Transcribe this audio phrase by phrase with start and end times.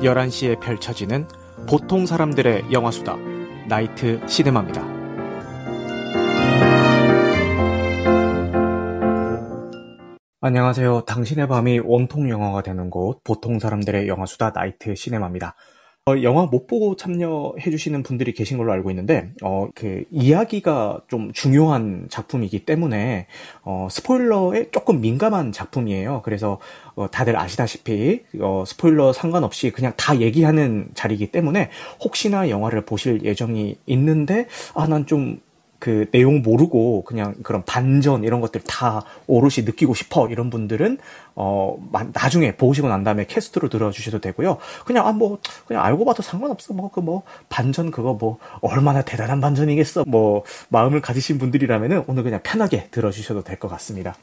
[0.00, 1.26] 11시에 펼쳐지는
[1.68, 3.16] 보통 사람들의 영화수다
[3.68, 4.82] 나이트 시네마입니다.
[10.40, 11.02] 안녕하세요.
[11.04, 15.56] 당신의 밤이 온통 영화가 되는 곳, 보통 사람들의 영화수다 나이트 시네마입니다.
[16.08, 22.06] 어, 영화 못 보고 참여해주시는 분들이 계신 걸로 알고 있는데, 어, 그, 이야기가 좀 중요한
[22.08, 23.26] 작품이기 때문에,
[23.62, 26.22] 어, 스포일러에 조금 민감한 작품이에요.
[26.24, 26.58] 그래서,
[26.94, 31.68] 어, 다들 아시다시피, 어, 스포일러 상관없이 그냥 다 얘기하는 자리이기 때문에,
[32.02, 35.40] 혹시나 영화를 보실 예정이 있는데, 아, 난 좀
[35.78, 40.98] 그 내용 모르고 그냥 그런 반전 이런 것들 다 오롯이 느끼고 싶어 이런 분들은
[41.36, 41.76] 어
[42.12, 44.58] 나중에 보시고 난 다음에 캐스트로 들어주셔도 되고요.
[44.84, 49.40] 그냥 아 뭐 그냥 알고 봐도 상관없어 뭐 그뭐 뭐 반전 그거 뭐 얼마나 대단한
[49.40, 54.14] 반전이겠어 뭐 마음을 가지신 분들이라면은 오늘 그냥 편하게 들어주셔도 될 것 같습니다.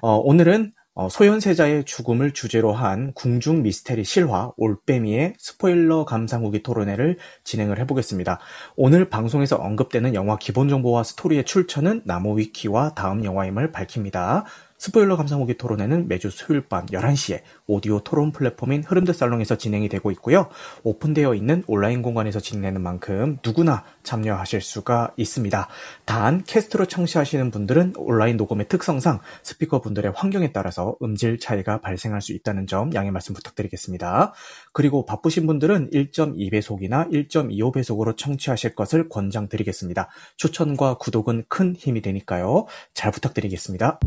[0.00, 7.16] 어 오늘은 어, 소현세자의 죽음을 주제로 한 궁중 미스테리 실화 올빼미의 스포일러 감상 후기 토론회를
[7.44, 8.38] 진행을 해보겠습니다.
[8.76, 14.44] 오늘 방송에서 언급되는 영화 기본 정보와 스토리의 출처는 나무위키와 다음 영화임을 밝힙니다.
[14.82, 20.48] 스포일러 감상후기 토론회는 매주 수요일 밤 11시에 오디오 토론 플랫폼인 흐름드 살롱에서 진행이 되고 있고요.
[20.82, 25.68] 오픈되어 있는 온라인 공간에서 진행되는 만큼 누구나 참여하실 수가 있습니다.
[26.04, 32.66] 단 캐스트로 청취하시는 분들은 온라인 녹음의 특성상 스피커분들의 환경에 따라서 음질 차이가 발생할 수 있다는
[32.66, 34.32] 점 양해 말씀 부탁드리겠습니다.
[34.72, 40.08] 그리고 바쁘신 분들은 1.2배속이나 1.25배속으로 청취하실 것을 권장드리겠습니다.
[40.38, 42.66] 추천과 구독은 큰 힘이 되니까요.
[42.94, 44.00] 잘 부탁드리겠습니다.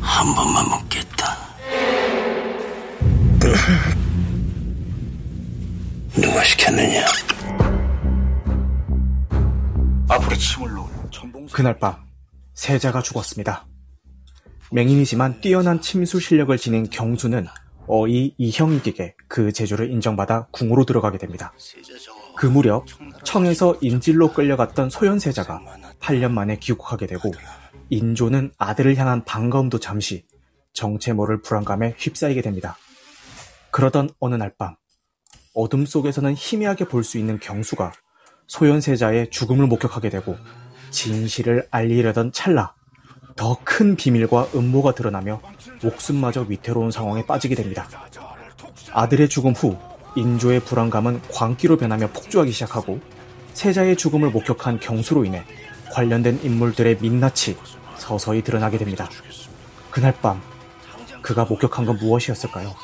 [0.00, 1.36] 한 번만 묻겠다.
[6.14, 7.04] 누가 시켰느냐?
[10.08, 11.96] 앞으로 침을 놓은 그날 밤
[12.54, 13.66] 세자가 죽었습니다.
[14.72, 17.46] 맹인이지만 뛰어난 침수 실력을 지닌 경수는
[17.86, 21.52] 어이 이형익에게 그 재주를 인정받아 궁으로 들어가게 됩니다.
[22.36, 22.86] 그 무렵
[23.24, 25.60] 청에서 인질로 끌려갔던 소현세자가
[26.00, 27.32] 8년 만에 귀국하게 되고
[27.90, 30.26] 인조는 아들을 향한 반가움도 잠시
[30.72, 32.76] 정체 모를 불안감에 휩싸이게 됩니다.
[33.70, 34.76] 그러던 어느 날 밤,
[35.54, 37.92] 어둠 속에서는 희미하게 볼 수 있는 경수가
[38.48, 40.36] 소현세자의 죽음을 목격하게 되고
[40.90, 42.74] 진실을 알리려던 찰나
[43.36, 45.40] 더 큰 비밀과 음모가 드러나며
[45.82, 47.86] 목숨마저 위태로운 상황에 빠지게 됩니다.
[48.92, 49.76] 아들의 죽음 후
[50.16, 53.00] 인조의 불안감은 광기로 변하며 폭주하기 시작하고
[53.52, 55.44] 세자의 죽음을 목격한 경수로 인해
[55.96, 57.56] 관련된 인물들의 민낯이
[57.96, 59.08] 서서히 드러나게 됩니다.
[59.90, 60.42] 그날 밤
[61.22, 62.74] 그가 목격한 건 무엇이었을까요?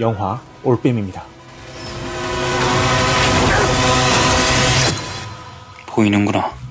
[0.00, 1.22] 영화 올빼미입니다.
[5.86, 6.63] 보이는구나.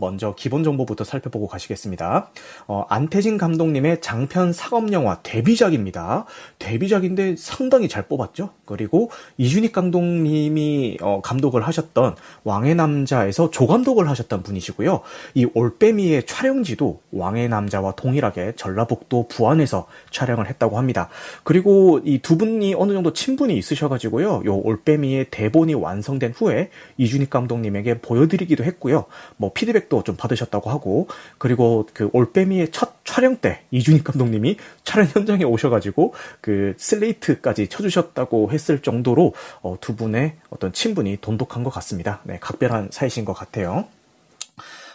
[0.00, 2.30] 먼저 기본 정보부터 살펴보고 가시겠습니다.
[2.66, 6.24] 어, 안태진 감독님의 장편 사업 영화 데뷔작입니다.
[6.58, 8.50] 데뷔작인데 상당히 잘 뽑았죠.
[8.64, 15.02] 그리고 이준익 감독님이 어, 감독을 하셨던 왕의 남자에서 조감독을 하셨던 분이시고요.
[15.34, 21.10] 이 올빼미의 촬영지도 왕의 남자와 동일하게 전라북도 부안에서 촬영을 했다고 합니다.
[21.44, 24.42] 그리고 이 두 분이 어느 정도 친분이 있으셔가지고요.
[24.46, 29.06] 요 올빼미의 대본이 완성된 후에 이준익 감독님에게 보여드리기도 했고요.
[29.36, 35.06] 뭐 피드백 피드백도 좀 받으셨다고 하고 그리고 그 올빼미의 첫 촬영 때 이준익 감독님이 촬영
[35.06, 42.20] 현장에 오셔가지고 그 슬레이트까지 쳐주셨다고 했을 정도로 어, 두 분의 어떤 친분이 돈독한 것 같습니다.
[42.24, 43.86] 네, 각별한 사이신 것 같아요.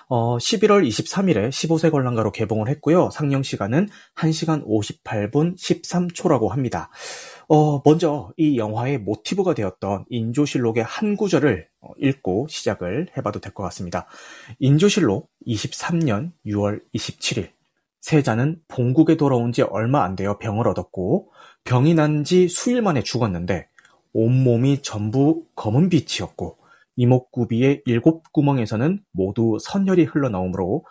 [0.07, 3.09] 어, 11월 23일에 15세 관람가로 개봉을 했고요.
[3.11, 6.89] 상영 시간은 1시간 58분 13초라고 합니다.
[7.47, 13.63] 어, 먼저 이 영화의 모티브가 되었던 인조실록의 한 구절을 어, 읽고 시작을 해봐도 될 것
[13.63, 14.07] 같습니다.
[14.59, 17.51] 인조실록 23년 6월 27일
[18.01, 21.31] 세자는 본국에 돌아온 지 얼마 안 되어 병을 얻었고
[21.63, 23.67] 병이 난 지 수일 만에 죽었는데
[24.13, 26.57] 온몸이 전부 검은 빛이었고
[26.97, 30.85] 이목구비의 일곱 구멍에서는 모두 선혈이 흘러나오므로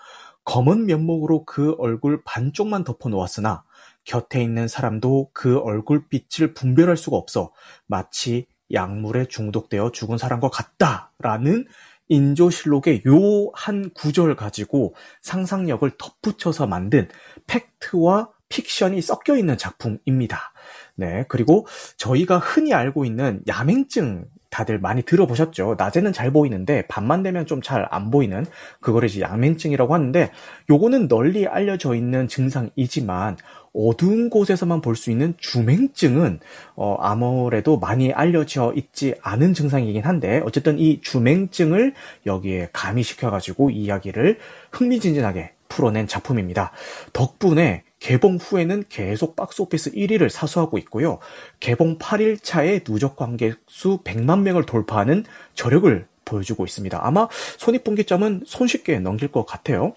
[0.44, 3.64] 검은 멱목으로 그 얼굴 반쪽만 덮어 놓았으나
[4.04, 7.52] 곁에 있는 사람도 그 얼굴빛을 분별할 수가 없어
[7.86, 11.66] 마치 약물에 중독되어 죽은 사람과 같다라는
[12.08, 17.08] 인조실록의 요 한 구절 가지고 상상력을 덧붙여서 만든
[17.46, 20.52] 팩트와 픽션이 섞여 있는 작품입니다.
[20.96, 21.24] 네.
[21.28, 21.66] 그리고
[21.96, 25.74] 저희가 흔히 알고 있는 야맹증 다들 많이 들어보셨죠?
[25.78, 28.44] 낮에는 잘 보이는데 밤만 되면 좀 잘 안 보이는
[28.80, 30.30] 그거를 이제 양면증이라고 하는데
[30.70, 33.36] 요거는 널리 알려져 있는 증상이지만
[33.74, 36.38] 어두운 곳에서만 볼 수 있는 주맹증은
[36.76, 41.94] 어, 아무래도 많이 알려져 있지 않은 증상이긴 한데 어쨌든 이 주맹증을
[42.26, 44.38] 여기에 가미시켜 가지고 이야기를
[44.70, 46.70] 흥미진진하게 풀어낸 작품입니다.
[47.12, 51.18] 덕분에 개봉 후에는 계속 박스오피스 1위를 사수하고 있고요.
[51.58, 55.24] 개봉 8일차에 누적 관객 수 100만 명을 돌파하는
[55.54, 57.00] 저력을 보여주고 있습니다.
[57.02, 57.28] 아마
[57.58, 59.94] 손익분기점은 손쉽게 넘길 것 같아요.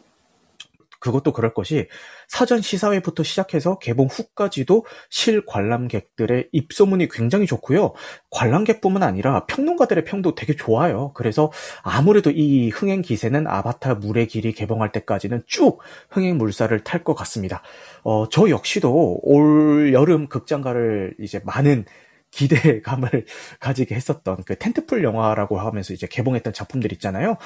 [1.07, 1.87] 그것도 그럴 것이
[2.27, 7.93] 사전 시사회부터 시작해서 개봉 후까지도 실관람객들의 입소문이 굉장히 좋고요.
[8.31, 11.11] 관람객뿐만 아니라 평론가들의 평도 되게 좋아요.
[11.13, 11.51] 그래서
[11.81, 17.61] 아무래도 이 흥행 기세는 아바타 물의 길이 개봉할 때까지는 쭉 흥행 물살을 탈 것 같습니다.
[18.03, 21.85] 어, 저 역시도 올 여름 극장가를 이제 많은
[22.31, 23.25] 기대감을
[23.59, 27.37] 가지게 했었던 그 텐트풀 영화라고 하면서 이제 개봉했던 작품들 있잖아요.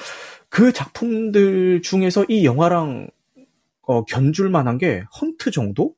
[0.48, 3.08] 그 작품들 중에서 이 영화랑
[3.86, 5.94] 어, 견줄 만한 게 헌트 정도?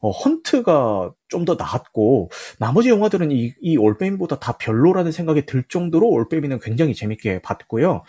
[0.00, 6.08] 어, 헌트가 좀 더 나았고 나머지 영화들은 이, 이 올빼미보다 다 별로라는 생각이 들 정도로
[6.08, 8.02] 올빼미는 굉장히 재밌게 봤고요.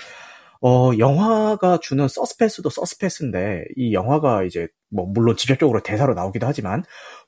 [0.62, 6.84] 어, 영화가 주는 서스펜스도 서스펜스인데 이 영화가 이제 뭐 물론 직접적으로 대사로 나오기도 하지만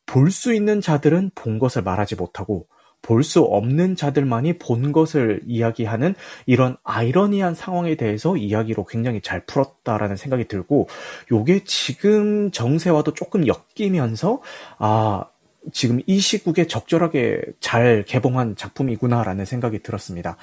[0.06, 2.68] 볼 수 있는 자들은 본 것을 말하지 못하고
[3.02, 6.16] 볼 수 없는 자들만이 본 것을 이야기하는
[6.46, 10.88] 이런 아이러니한 상황에 대해서 이야기로 굉장히 잘 풀었다라는 생각이 들고
[11.32, 14.42] 요게 지금 정세와도 조금 엮이면서
[14.80, 15.26] 아
[15.72, 20.38] 지금 이 시국에 적절하게 잘 개봉한 작품이구나라는 생각이 들었습니다.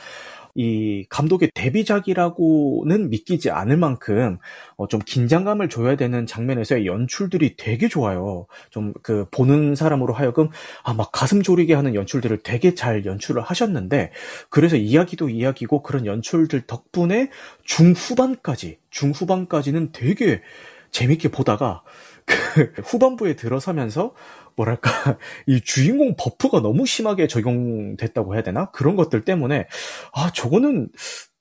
[0.59, 4.39] 이 감독의 데뷔작이라고는 믿기지 않을 만큼
[4.77, 8.47] 어, 좀 긴장감을 줘야 되는 장면에서의 연출들이 되게 좋아요.
[8.71, 10.49] 좀 그 보는 사람으로 하여금
[10.83, 14.11] 아 막 가슴 졸이게 하는 연출들을 되게 잘 연출을 하셨는데
[14.51, 17.31] 그래서 이야기도 이야기고 그런 연출들 덕분에
[17.65, 20.43] 중후반까지 중후반까지는 되게
[20.91, 21.83] 재밌게 보다가
[22.27, 24.13] 그 후반부에 들어서면서
[24.59, 24.91] 뭐랄까
[25.47, 29.69] 이 주인공 버프가 너무 심하게 적용됐다고 해야 되나 그런 것들 때문에
[30.13, 30.91] 아 저거는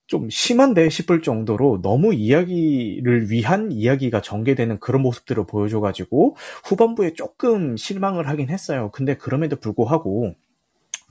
[0.05, 8.29] 좀 심한데 싶을 정도로 너무 이야기를 위한 이야기가 전개되는 그런 모습들을 보여줘가지고 후반부에 조금 실망을
[8.29, 8.89] 하긴 했어요.
[8.93, 10.35] 근데 그럼에도 불구하고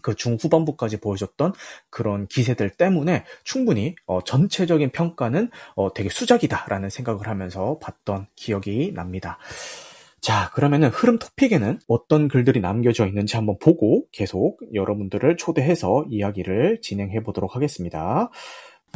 [0.01, 1.53] 그 중후반부까지 보여줬던
[1.91, 9.39] 그런 기세들 때문에 충분히 어, 전체적인 평가는 어, 되게 수작이다라는 생각을 하면서 봤던 기억이 납니다.
[10.27, 17.23] 자, 그러면은 흐름 토픽에는 어떤 글들이 남겨져 있는지 한번 보고 계속 여러분들을 초대해서 이야기를 진행해
[17.23, 18.29] 보도록 하겠습니다.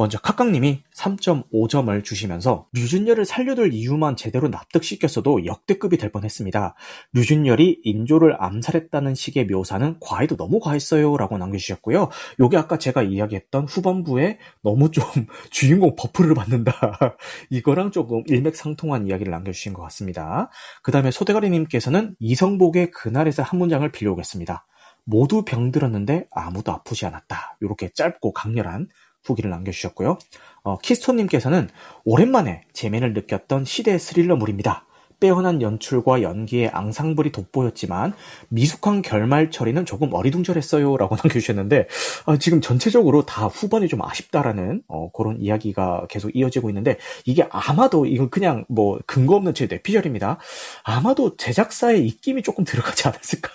[0.01, 6.73] 먼저 카깡님이 3.5점을 주시면서 류준열을 살려둘 이유만 제대로 납득시켰어도 역대급이 될 뻔했습니다.
[7.13, 12.09] 류준열이 인조를 암살했다는 식의 묘사는 과해도 너무 과했어요 라고 남겨주셨고요.
[12.39, 15.03] 요게 아까 제가 이야기했던 후반부에 너무 좀
[15.51, 16.73] 주인공 버프를 받는다.
[17.51, 20.49] 이거랑 조금 일맥상통한 이야기를 남겨주신 것 같습니다.
[20.81, 24.65] 그 다음에 소대가리님께서는 이성복의 그날에서 한 문장을 빌려오겠습니다.
[25.03, 27.57] 모두 병들었는데 아무도 아프지 않았다.
[27.61, 28.87] 이렇게 짧고 강렬한
[29.23, 30.17] 후기를 남겨주셨고요.
[30.63, 31.69] 어, 키스톤님께서는
[32.05, 34.85] 오랜만에 재미를 느꼈던 시대 스릴러물입니다.
[35.21, 38.13] 빼어난 연출과 연기의 앙상블이 돋보였지만
[38.49, 41.87] 미숙한 결말 처리는 조금 어리둥절했어요 라고 남겨주셨는데
[42.25, 48.05] 아, 지금 전체적으로 다 후반이 좀 아쉽다라는 어, 그런 이야기가 계속 이어지고 있는데 이게 아마도
[48.05, 50.39] 이건 그냥 뭐 근거 없는 제 뇌피셜입니다.
[50.83, 53.49] 아마도 제작사의 입김이 조금 들어가지 않았을까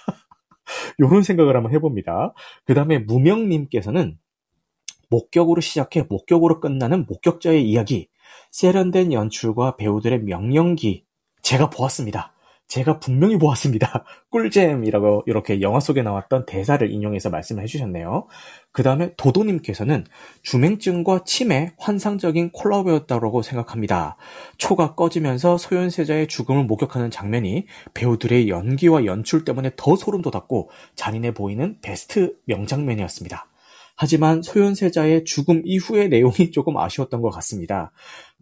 [0.98, 2.32] 이런 생각을 한번 해봅니다.
[2.64, 4.16] 그 다음에 무명님께서는
[5.08, 8.08] 목격으로 시작해 목격으로 끝나는 목격자의 이야기,
[8.50, 11.04] 세련된 연출과 배우들의 명령기,
[11.42, 12.32] 제가 보았습니다.
[12.68, 14.04] 제가 분명히 보았습니다.
[14.30, 18.26] 꿀잼이라고 이렇게 영화 속에 나왔던 대사를 인용해서 말씀을 해주셨네요.
[18.72, 20.04] 그 다음에 도도님께서는
[20.42, 24.16] 주맹증과 치매 환상적인 콜라보였다고 생각합니다.
[24.58, 31.78] 초가 꺼지면서 소현세자의 죽음을 목격하는 장면이 배우들의 연기와 연출 때문에 더 소름 돋았고 잔인해 보이는
[31.82, 33.46] 베스트 명장면이었습니다.
[33.96, 37.92] 하지만 소현세자의 죽음 이후의 내용이 조금 아쉬웠던 것 같습니다.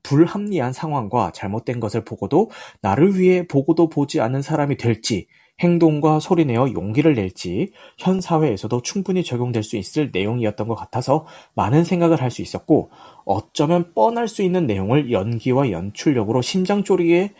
[0.02, 2.50] 불합리한 상황과 잘못된 것을 보고도
[2.82, 5.26] 나를 위해 보고도 보지 않은 사람이 될지
[5.60, 12.20] 행동과 소리내어 용기를 낼지 현 사회에서도 충분히 적용될 수 있을 내용이었던 것 같아서 많은 생각을
[12.20, 12.90] 할 수 있었고
[13.24, 17.32] 어쩌면 뻔할 수 있는 내용을 연기와 연출력으로 심장 쪼리게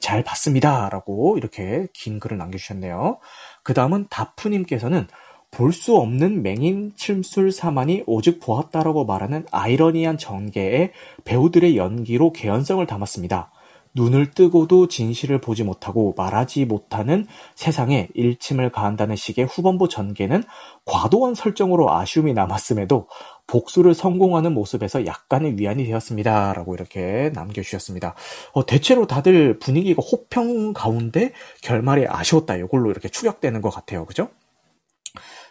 [0.00, 0.88] 잘 봤습니다.
[0.88, 3.18] 라고 이렇게 긴 글을 남겨주셨네요.
[3.62, 5.06] 그 다음은 다프님께서는
[5.50, 10.92] 볼 수 없는 맹인 칠술사만이 오직 보았다라고 말하는 아이러니한 전개에
[11.24, 13.50] 배우들의 연기로 개연성을 담았습니다.
[13.94, 17.26] 눈을 뜨고도 진실을 보지 못하고 말하지 못하는
[17.56, 20.44] 세상에 일침을 가한다는 식의 후반부 전개는
[20.84, 23.08] 과도한 설정으로 아쉬움이 남았음에도
[23.46, 26.52] 복수를 성공하는 모습에서 약간의 위안이 되었습니다.
[26.52, 28.14] 라고 이렇게 남겨주셨습니다.
[28.52, 32.56] 어, 대체로 다들 분위기가 호평 가운데 결말이 아쉬웠다.
[32.56, 34.04] 이걸로 이렇게 축약되는 것 같아요.
[34.04, 34.28] 그죠?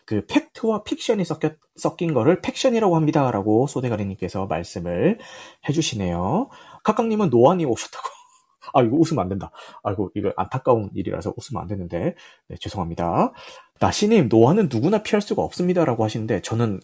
[0.08, 3.30] 그 팩트와 픽션이 섞여, 섞인 거를 팩션이라고 합니다.
[3.30, 5.20] 라고 소대가리님께서 말씀을
[5.68, 6.50] 해주시네요.
[6.86, 8.08] 카깡님은 노안이 오셨다고.
[8.74, 9.52] 아, 이거 웃으면 안 된다.
[9.84, 12.16] 아이고, 이거 안타까운 일이라서 웃으면 안 되는데.
[12.48, 13.34] 네, 죄송합니다.
[13.82, 16.80] 나시님, 노안은 누구나 피할 수가 없습니다라고 하시는데, 저는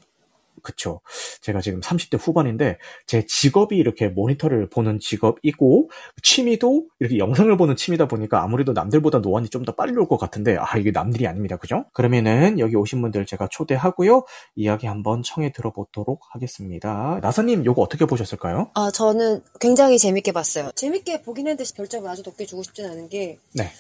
[0.61, 1.01] 그쵸.
[1.41, 5.89] 제가 지금 30대 후반인데 제 직업이 이렇게 모니터를 보는 직업이고
[6.21, 10.57] 취미도 이렇게 영상을 보는 취미다 보니까 아무래도 남들보다 노안이 좀 더 빨리 올 것 같은데
[10.59, 11.57] 아 이게 남들이 아닙니다.
[11.57, 11.85] 그죠?
[11.93, 14.25] 그러면은 여기 오신 분들 제가 초대하고요.
[14.55, 17.19] 이야기 한번 청해 들어보도록 하겠습니다.
[17.21, 18.71] 나사님 요거 어떻게 보셨을까요?
[18.75, 20.71] 아 저는 굉장히 재밌게 봤어요.
[20.75, 23.71] 재밌게 보긴 했는데 별점을 아주 높게 주고 싶진 않은 게 네.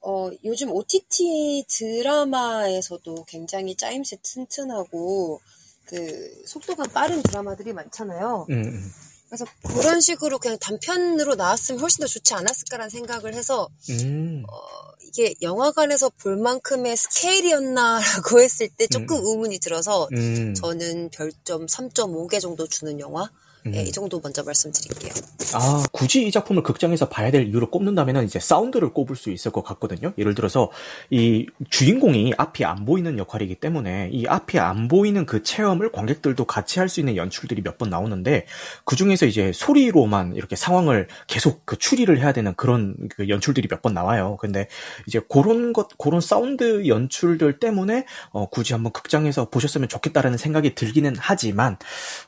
[0.00, 5.40] 어, 요즘 OTT 드라마에서도 굉장히 짜임새 튼튼하고
[5.88, 8.46] 그 속도가 빠른 드라마들이 많잖아요.
[8.50, 8.92] 음, 음.
[9.28, 14.42] 그래서 그런 식으로 그냥 단편으로 나왔으면 훨씬 더 좋지 않았을까라는 생각을 해서 음.
[14.48, 14.56] 어,
[15.02, 19.22] 이게 영화관에서 볼 만큼의 스케일이었나라고 했을 때 조금 음.
[19.24, 20.54] 의문이 들어서 음.
[20.54, 23.30] 저는 별점 3.5개 정도 주는 영화
[23.68, 23.72] 음.
[23.72, 25.12] 네, 이 정도 먼저 말씀드릴게요.
[25.54, 29.62] 아, 굳이 이 작품을 극장에서 봐야 될 이유를 꼽는다면 이제 사운드를 꼽을 수 있을 것
[29.64, 30.12] 같거든요.
[30.18, 30.70] 예를 들어서
[31.10, 36.78] 이 주인공이 앞이 안 보이는 역할이기 때문에 이 앞이 안 보이는 그 체험을 관객들도 같이
[36.80, 38.46] 할 수 있는 연출들이 몇 번 나오는데
[38.84, 43.82] 그 중에서 이제 소리로만 이렇게 상황을 계속 그 추리를 해야 되는 그런 그 연출들이 몇
[43.82, 44.36] 번 나와요.
[44.40, 44.66] 근데
[45.06, 51.14] 이제 그런 것, 그런 사운드 연출들 때문에 어, 굳이 한번 극장에서 보셨으면 좋겠다라는 생각이 들기는
[51.18, 51.76] 하지만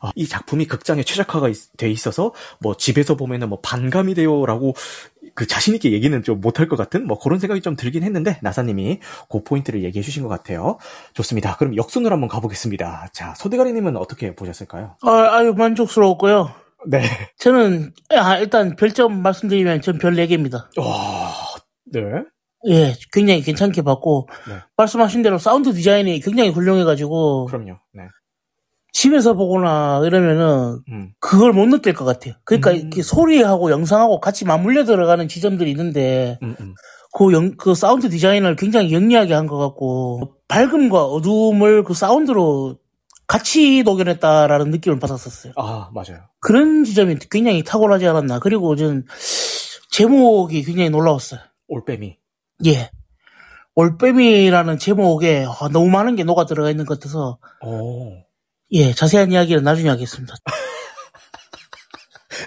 [0.01, 4.75] 어, 이 작품이 극장에 최적화가 있- 돼 있어서 뭐 집에서 보면은 뭐 반감이 돼요라고
[5.35, 9.01] 그 자신 있게 얘기는 좀 못할 것 같은 뭐 그런 생각이 좀 들긴 했는데 나사님이
[9.31, 10.79] 그 포인트를 얘기해 주신 것 같아요.
[11.15, 11.57] 좋습니다.
[11.57, 13.09] 그럼 역순으로 한번 가보겠습니다.
[13.13, 14.97] 자 소대가리님은 어떻게 보셨을까요?
[15.03, 16.51] 아, 아유, 만족스러웠고요.
[16.87, 17.03] 네.
[17.39, 20.67] 저는, 아, 일단 별점 말씀드리면 전 별 4개입니다.
[20.79, 21.35] 와,
[21.93, 22.01] 네.
[22.69, 24.55] 예, 굉장히 괜찮게 봤고, 네.
[24.79, 27.79] 말씀하신 대로 사운드 디자인이 굉장히 훌륭해가지고, 그럼요.
[27.93, 28.05] 네.
[28.93, 31.13] 집에서 보거나 이러면은, 음.
[31.21, 32.35] 그걸 못 느낄 것 같아요.
[32.45, 32.77] 그러니까 음.
[32.77, 36.75] 이렇게 소리하고 영상하고 같이 맞물려 들어가는 지점들이 있는데, 음, 음.
[37.13, 42.77] 그, 영, 그 사운드 디자인을 굉장히 영리하게 한 것 같고, 밝음과 어두움을 그 사운드로
[43.27, 45.53] 같이 녹여냈다라는 느낌을 받았었어요.
[45.57, 46.23] 아, 맞아요.
[46.41, 48.41] 그런 지점이 굉장히 탁월하지 않았나.
[48.41, 49.07] 그리고 저는
[49.91, 51.39] 제목이 굉장히 놀라웠어요.
[51.69, 52.17] 올빼미.
[52.67, 52.91] 예.
[53.77, 58.25] 올빼미라는 제목에 아, 너무 많은 게 녹아 들어가 있는 것 같아서 오.
[58.73, 60.35] 예 자세한 이야기는 나중에 하겠습니다.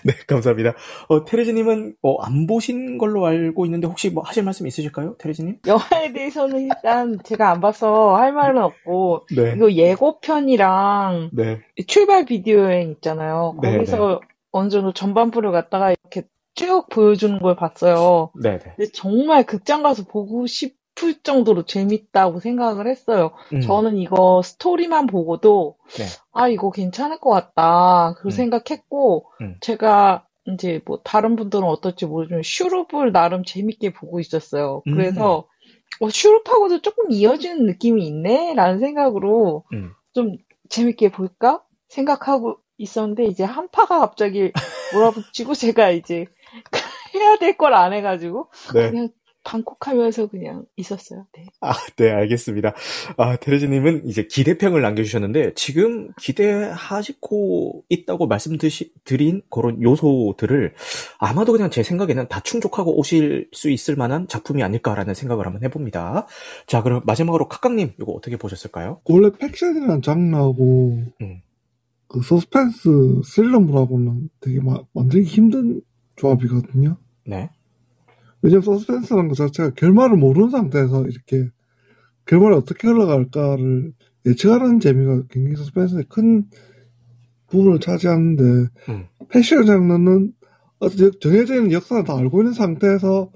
[0.06, 0.74] 네, 감사합니다.
[1.08, 5.60] 어, 테레즈님은 어, 안 보신 걸로 알고 있는데 혹시 뭐 하실 말씀 있으실까요, 테레즈님?
[5.68, 9.54] 영화에 대해서는 일단 제가 안 봐서 할 말은 없고 네.
[9.56, 11.62] 이거 예고편이랑 네.
[11.88, 13.58] 출발 비디오 여행 있잖아요.
[13.62, 16.24] 네, 거기서 어느 정도 전반부를 갖다가 이렇게
[16.56, 18.32] 쭉 보여주는 걸 봤어요.
[18.42, 18.74] 네, 네.
[18.76, 23.32] 근데 정말 극장 가서 보고 싶 을 정도로 재밌다고 생각을 했어요.
[23.52, 26.06] 음, 저는 이거 스토리만 보고도 네.
[26.32, 28.30] 아 이거 괜찮을 것 같다 그 음.
[28.30, 29.58] 생각했고 음.
[29.60, 34.84] 제가 이제 뭐 다른 분들은 어떨지 모르지만 슈룹을 나름 재밌게 보고 있었어요.
[34.88, 34.94] 음.
[34.94, 35.48] 그래서
[36.00, 39.94] 어, 슈룹하고도 조금 이어지는 느낌이 있네라는 생각으로 음.
[40.14, 40.38] 좀
[40.70, 44.52] 재밌게 볼까 생각하고 있었는데 이제 한파가 갑자기
[44.94, 46.28] 몰아붙이고 제가 이제
[47.16, 48.90] 해야 될 걸 안 해가지고 네.
[48.92, 49.10] 그냥
[49.44, 51.26] 방콕하면서 그냥 있었어요.
[51.36, 51.46] 네.
[51.62, 52.74] 아, 네, 알겠습니다.
[53.18, 60.74] 아, 테레즈님은 이제 기대평을 남겨주셨는데, 지금 기대하시고 있다고 말씀드린 그런 요소들을
[61.20, 66.28] 아마도 그냥 제 생각에는 다 충족하고 오실 수 있을 만한 작품이 아닐까라는 생각을 한번 해봅니다.
[66.68, 69.02] 자, 그럼 마지막으로 카깡님, 이거 어떻게 보셨을까요?
[69.06, 71.42] 원래 팩션이라는 장르하고 음.
[72.08, 75.82] 그 서스펜스 스릴러물하고는 되게 마- 만들기 힘든
[76.16, 76.98] 조합이거든요.
[77.26, 77.50] 네.
[78.44, 81.50] 왜냐면 서스펜스라는 것 자체가 결말을 모르는 상태에서 이렇게
[82.26, 83.94] 결말이 어떻게 흘러갈까를
[84.26, 86.44] 예측하는 재미가 굉장히 서스펜스의 큰
[87.48, 88.44] 부분을 차지하는데
[88.90, 89.08] 음.
[89.30, 90.34] 패션 장르는
[91.22, 93.32] 정해져 있는 역사를 다 알고 있는 상태에서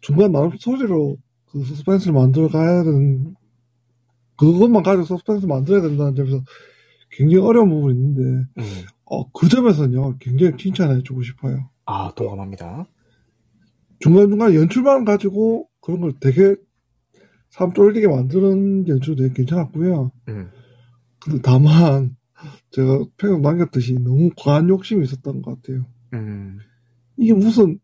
[0.00, 1.16] 중간 나름 소리로
[1.50, 3.36] 그 서스펜스를 만들어 가야 되는
[4.36, 6.42] 그것만 가지고 서스펜스를 만들어야 된다는 점에서
[7.10, 8.64] 굉장히 어려운 부분이 있는데 음.
[9.04, 11.70] 어, 그 점에서는요 굉장히 칭찬해주고 싶어요.
[11.86, 12.88] 아, 동감합니다.
[14.08, 16.54] 중간중간 연출만 가지고 그런 걸 되게
[17.48, 20.12] 사람 쫄리게 만드는 연출 되게 괜찮았고요.
[20.28, 20.50] 음.
[21.22, 22.14] 근데 다만
[22.72, 25.86] 제가 평균 남겼듯이 너무 과한 욕심이 있었던 것 같아요.
[26.12, 26.58] 음.
[27.16, 27.78] 이게 무슨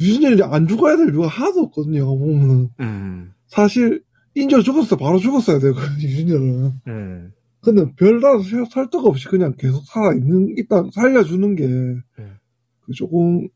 [0.00, 2.06] 유진열이 안 죽어야 될 이유가 하나도 없거든요.
[2.18, 3.32] 보면은 음.
[3.46, 4.02] 사실
[4.34, 5.74] 인조 죽었을 때 바로 죽었어야 돼요.
[6.02, 6.72] 유진열은.
[6.88, 7.32] 음.
[7.60, 11.68] 근데 별다른 설- 설득 없이 그냥 계속 살아 있는, 일단 살려주는 게,
[12.80, 13.46] 그 조금,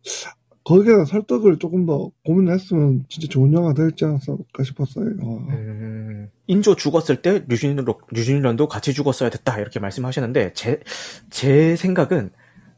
[0.67, 5.07] 거기에 대한 설득을 조금 더 고민을 했으면 진짜 좋은 영화 될지 않았을까 싶었어요.
[5.23, 5.47] 어.
[5.51, 10.81] 음, 인조 죽었을 때 류진련도 같이 죽었어야 됐다 이렇게 말씀하시는데 제,
[11.31, 12.31] 제 생각은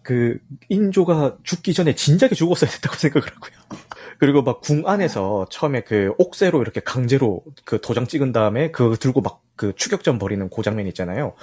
[0.03, 3.81] 그 인조가 죽기 전에 진작에 죽었어야 됐다고 생각을 하고요.
[4.19, 9.23] 그리고 막 궁 안에서 처음에 그 옥새로 이렇게 강제로 그 도장 찍은 다음에 그거 들고
[9.23, 11.35] 막 그 추격전 벌이는 그 장면 있잖아요.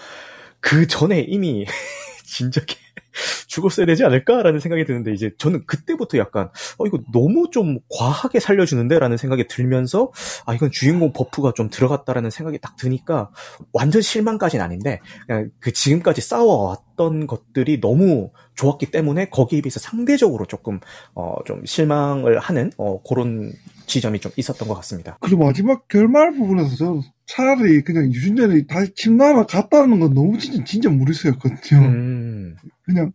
[0.61, 1.65] 그 전에 이미
[2.25, 2.65] 진작에
[3.47, 9.17] 죽었어야 되지 않을까라는 생각이 드는데 이제 저는 그때부터 약간 어 이거 너무 좀 과하게 살려주는데라는
[9.17, 10.11] 생각이 들면서
[10.45, 13.29] 아 이건 주인공 버프가 좀 들어갔다라는 생각이 딱 드니까
[13.71, 20.79] 완전 실망까지는 아닌데 그냥 그 지금까지 싸워왔던 것들이 너무 좋았기 때문에 거기에 비해서 상대적으로 조금
[21.13, 23.51] 어 좀 실망을 하는 어 그런
[23.85, 25.17] 지점이 좀 있었던 것 같습니다.
[25.21, 30.89] 그리고 마지막 결말 부분에서 저는 차라리 그냥 유진열이 다시 침나라 갔다는 건 너무 진짜, 진짜
[30.89, 31.81] 무리수였거든요.
[31.81, 33.11] 음, 그냥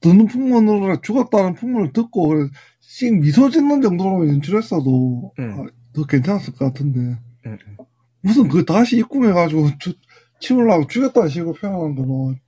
[0.00, 2.48] 드는 풍문으로 죽었다는 풍문을 듣고 그래,
[2.80, 5.54] 씩 미소 짓는 정도로 연출했어도 음.
[5.58, 7.76] 아, 더 괜찮았을 것 같은데 음, 음.
[8.20, 9.94] 무슨 그 다시 입궁해가지고 주,
[10.40, 12.38] 치우려고 죽였다는 식으로 표현한 거는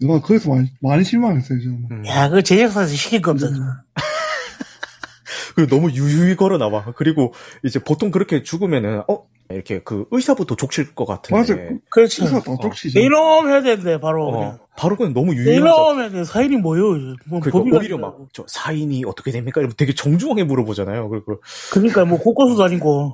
[0.00, 2.06] 이건 거기서 많이, 많이 실망했어요 저는 음.
[2.06, 3.84] 야, 그 제작사에서 시킬 겁니다.
[5.54, 6.84] 그리고 너무 유유히 걸어 나와.
[6.96, 7.32] 그리고
[7.64, 11.36] 이제 보통 그렇게 죽으면은 어 이렇게 그 의사부터 족칠 것 같은데.
[11.38, 11.54] 맞아
[11.90, 12.24] 그렇죠.
[12.24, 12.58] 의사 다 어.
[12.60, 14.30] 족치죠 이놈 해야 되는데, 바로.
[14.32, 14.48] 그냥.
[14.48, 15.60] 어, 바로 그냥 너무 유유해서.
[15.60, 16.24] 이놈 해야 돼.
[16.24, 17.14] 사인이 뭐예요?
[17.26, 17.98] 뭐, 그러니까 오히려.
[17.98, 19.60] 막 저 사인이 어떻게 됩니까?
[19.60, 21.08] 이러면 되게 정중하게 물어보잖아요.
[21.10, 21.40] 그리고
[21.72, 23.12] 그러니까 뭐, 곳곳도 아니고.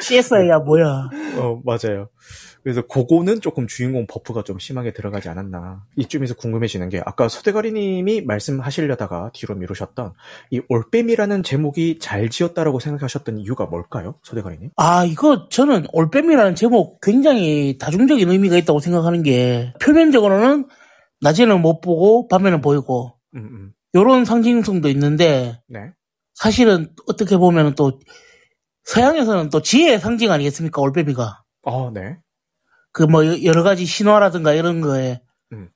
[0.00, 1.08] CSI야, 뭐야.
[1.38, 2.08] 어 맞아요.
[2.62, 5.84] 그래서 그거는 조금 주인공 버프가 좀 심하게 들어가지 않았나.
[5.96, 10.12] 이쯤에서 궁금해지는 게 아까 소대가리님이 말씀하시려다가 뒤로 미루셨던
[10.50, 14.70] 이 올빼미라는 제목이 잘 지었다라고 생각하셨던 이유가 뭘까요, 소대가리님?
[14.76, 20.68] 아, 이거 저는 올빼미라는 제목 굉장히 다중적인 의미가 있다고 생각하는 게 표면적으로는
[21.20, 23.72] 낮에는 못 보고 밤에는 보이고 음, 음.
[23.94, 25.92] 요런 상징성도 있는데 네.
[26.34, 27.98] 사실은 어떻게 보면 또
[28.84, 30.80] 서양에서는 또 지혜의 상징 아니겠습니까?
[30.80, 31.42] 올빼미가.
[31.62, 32.18] 어, 네.
[32.92, 35.20] 그 뭐 여러 가지 신화라든가 이런 거에
[35.52, 35.68] 음.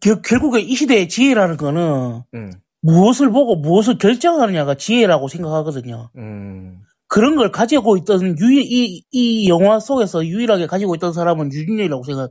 [0.00, 6.10] 결, 결국에 이 시대의 지혜라는 거는 음, 무엇을 보고 무엇을 결정하느냐가 지혜라고 생각하거든요.
[6.16, 12.02] 음, 그런 걸 가지고 있던 유 이, 이 영화 속에서 유일하게 가지고 있던 사람은 유진열이라고
[12.02, 12.30] 생각해요.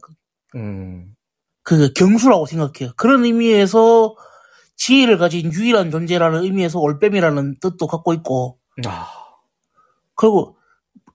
[0.56, 1.16] 음,
[1.64, 2.94] 그 경수라고 생각해요.
[2.98, 4.16] 그런 의미에서
[4.76, 9.08] 지혜를 가진 유일한 존재라는 의미에서 올빼미라는 뜻도 갖고 있고, 아,
[10.16, 10.58] 그리고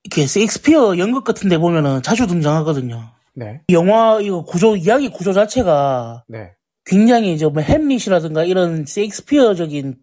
[0.04, 3.10] 이렇게 셰익스피어 연극 같은 데 보면은 자주 등장하거든요.
[3.34, 6.52] 네, 이 영화, 이거 구조, 이야기 구조 자체가 네,
[6.84, 9.96] 굉장히 이제 뭐 햄릿이라든가 이런 셰익스피어적인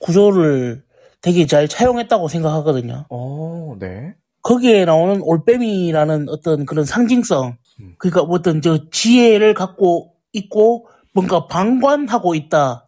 [0.00, 0.82] 구조를
[1.20, 3.06] 되게 잘 차용했다고 생각하거든요.
[3.08, 7.94] 어, 네, 거기에 나오는 올빼미라는 어떤 그런 상징성, 음.
[7.98, 12.86] 그러니까 어떤 저 지혜를 갖고 있고 뭔가 방관하고 있다.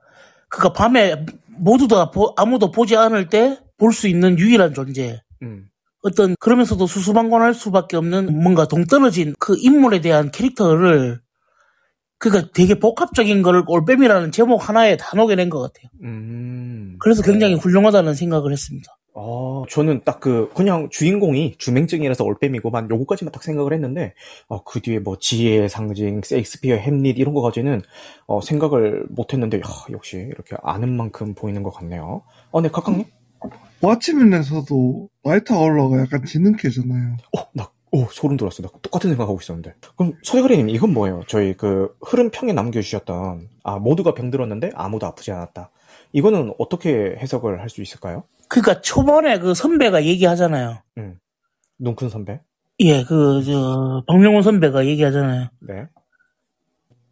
[0.49, 5.21] 그러니까 밤에 모두 다 보- 아무도 보지 않을 때 볼 수 있는 유일한 존재.
[5.43, 5.67] 음,
[6.07, 11.21] 어떤 그러면서도 수수방관할 수밖에 없는 뭔가 동떨어진 그 인물에 대한 캐릭터를
[12.19, 15.91] 그러니까 되게 복합적인 거를 올빼미라는 제목 하나에 다 녹여낸 것 같아요.
[16.05, 16.97] 음.
[17.01, 18.97] 그래서 굉장히 훌륭하다는 생각을 했습니다.
[19.19, 24.15] 어, 저는 딱 그, 그냥 주인공이 주맹증이라서 올빼미고만 요거까지만 딱 생각을 했는데,
[24.47, 27.81] 어, 그 뒤에 뭐 지혜의 상징, 세익스피어, 햄릿 이런 거 가지는,
[28.27, 32.23] 어, 생각을 못 했는데, 야, 역시 이렇게 아는 만큼 보이는 것 같네요.
[32.51, 33.07] 어, 네, 각각님?
[33.83, 38.63] 왓츠맨에서도 나이트 아울러가 약간 지능캐잖아요 어, 나, 오, 소름 돋았어.
[38.63, 39.75] 나 똑같은 생각하고 있었는데.
[39.97, 41.23] 그럼, 소대가리님, 이건 뭐예요?
[41.29, 45.71] 저희 그, 흐름평에 남겨주셨던, 아, 모두가 병들었는데 아무도 아프지 않았다.
[46.13, 48.25] 이거는 어떻게 해석을 할 수 있을까요?
[48.49, 50.79] 그러니까 초반에 그 선배가 얘기하잖아요.
[51.79, 52.41] 눈큰 선배?
[52.81, 55.49] 예, 그, 저, 박명훈 선배가 얘기하잖아요.
[55.61, 55.87] 네.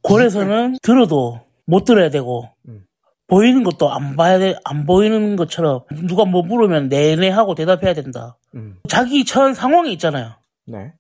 [0.03, 2.85] 골에서는 들어도 못 들어야 되고, 음.
[3.27, 8.37] 보이는 것도 안 봐야 돼, 안 보이는 것처럼, 누가 뭐 물으면 네네 하고 대답해야 된다.
[8.55, 10.35] 음, 자기 처한 상황이 있잖아요.
[10.67, 10.93] 네.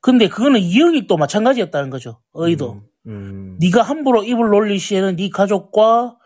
[0.00, 2.20] 근데 그거는 이형이 또 마찬가지였다는 거죠.
[2.34, 2.72] 의도.
[2.74, 6.16] 음, 음, 네가 함부로 입을 놀릴 시에는 네 가족과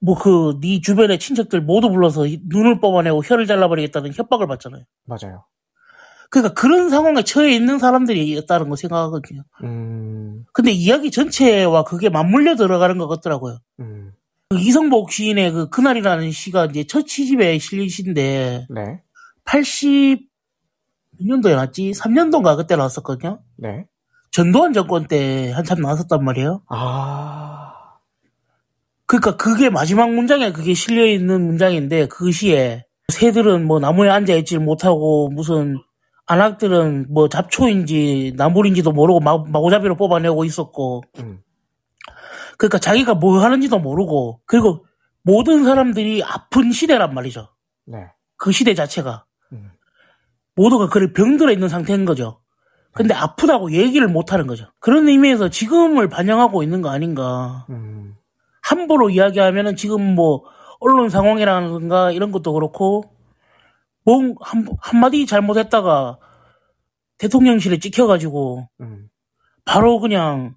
[0.00, 4.84] 뭐 그 네 주변의 친척들 모두 불러서 이- 눈을 뽑아내고 혀를 잘라버리겠다는 협박을 받잖아요.
[5.06, 5.44] 맞아요.
[6.34, 9.44] 그러니까 그런 상황에 처해 있는 사람들이었다는 거 생각하거든요.
[9.62, 13.58] 음, 근데 이야기 전체와 그게 맞물려 들어가는 것 같더라고요.
[13.78, 14.10] 음,
[14.48, 19.00] 그 이성복 시인의 그 그날이라는 시가 이제 첫 시집에 실린 시인데 네.
[19.44, 20.26] 80몇
[21.20, 21.92] 년도에 나왔지?
[21.92, 23.38] 3년도인가 그때 나왔었거든요.
[23.56, 23.86] 네.
[24.32, 26.62] 전두환 정권 때 한참 나왔었단 말이에요.
[26.68, 27.74] 아.
[29.06, 34.58] 그러니까 그게 마지막 문장에 그게 실려 있는 문장인데 그 시에 새들은 뭐 나무에 앉아 있질
[34.58, 35.78] 못하고 무슨
[36.26, 41.40] 안악들은 뭐 잡초인지 나물인지도 모르고 마, 마구잡이로 뽑아내고 있었고 음.
[42.56, 44.86] 그러니까 자기가 뭐 하는지도 모르고 그리고
[45.22, 47.48] 모든 사람들이 아픈 시대란 말이죠.
[47.86, 48.06] 네.
[48.36, 49.70] 그 시대 자체가 음.
[50.54, 52.40] 모두가 그를 병들어 있는 상태인 거죠.
[52.92, 54.66] 근데 아프다고 얘기를 못 하는 거죠.
[54.78, 57.66] 그런 의미에서 지금을 반영하고 있는 거 아닌가.
[57.70, 58.14] 음.
[58.62, 60.44] 함부로 이야기하면은 지금 뭐
[60.78, 63.13] 언론 상황이라든가 이런 것도 그렇고
[64.04, 66.18] 뭐 한, 한마디 잘못했다가
[67.18, 69.08] 대통령실에 찍혀가지고 음.
[69.64, 70.54] 바로 그냥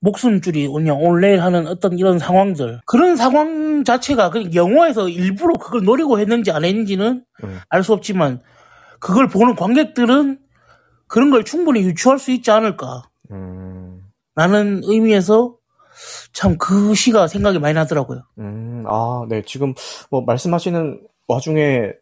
[0.00, 6.18] 목숨줄이 그냥 올레 하는 어떤 이런 상황들 그런 상황 자체가 그냥 영화에서 일부러 그걸 노리고
[6.20, 7.60] 했는지 안 했는지는 음.
[7.68, 8.40] 알수 없지만
[9.00, 10.38] 그걸 보는 관객들은
[11.08, 14.02] 그런 걸 충분히 유추할 수 있지 않을까 음.
[14.34, 15.56] 라는 의미에서
[16.32, 18.22] 참 그 시가 생각이 많이 나더라고요.
[18.38, 19.42] 음, 아, 네.
[19.46, 19.74] 지금
[20.10, 21.92] 뭐 말씀하시는 와중에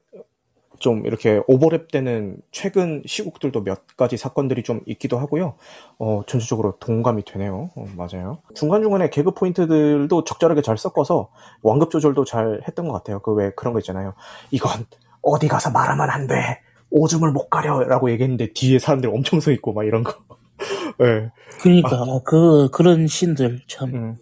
[0.85, 5.55] 좀 이렇게 오버랩되는 최근 시국들도 몇 가지 사건들이 좀 있기도 하고요.
[5.99, 7.71] 어, 전체적으로 동감이 되네요.
[7.75, 8.43] 어, 맞아요.
[8.55, 11.31] 중간중간에 개그 포인트들도 적절하게 잘 섞어서
[11.63, 13.21] 완급 조절도 잘 했던 것 같아요.
[13.21, 14.13] 그 왜 그런 거 있잖아요.
[14.51, 14.85] 이건
[15.23, 16.61] 어디 가서 말하면 안 돼.
[16.91, 17.83] 오줌을 못 가려.
[17.85, 20.13] 라고 얘기했는데 뒤에 사람들 엄청 서 있고 막 이런 거.
[21.01, 21.31] 네.
[21.63, 24.17] 그러니까 그 그런 신들 참 음.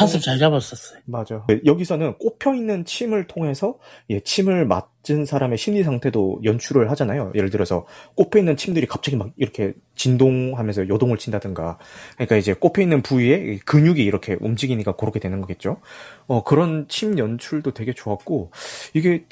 [0.00, 1.00] 샷을 잘 잡았었어요.
[1.04, 1.44] 맞아.
[1.48, 3.78] 네, 여기서는 꼽혀 있는 침을 통해서
[4.10, 7.32] 예, 침을 맞은 사람의 심리 상태도 연출을 하잖아요.
[7.34, 11.78] 예를 들어서 꼽혀 있는 침들이 갑자기 막 이렇게 진동하면서 요동을 친다든가.
[12.14, 15.80] 그러니까 이제 꼽혀 있는 부위에 근육이 이렇게 움직이니까 그렇게 되는 거겠죠.
[16.26, 18.50] 어, 그런 침 연출도 되게 좋았고
[18.94, 19.24] 이게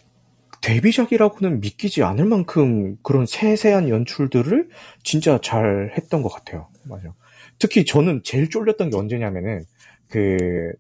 [0.63, 4.69] 데뷔작이라고는 믿기지 않을 만큼 그런 세세한 연출들을
[5.03, 6.69] 진짜 잘 했던 것 같아요.
[6.85, 7.13] 맞아.
[7.59, 9.65] 특히 저는 제일 쫄렸던 게 언제냐면은
[10.13, 10.73] 그,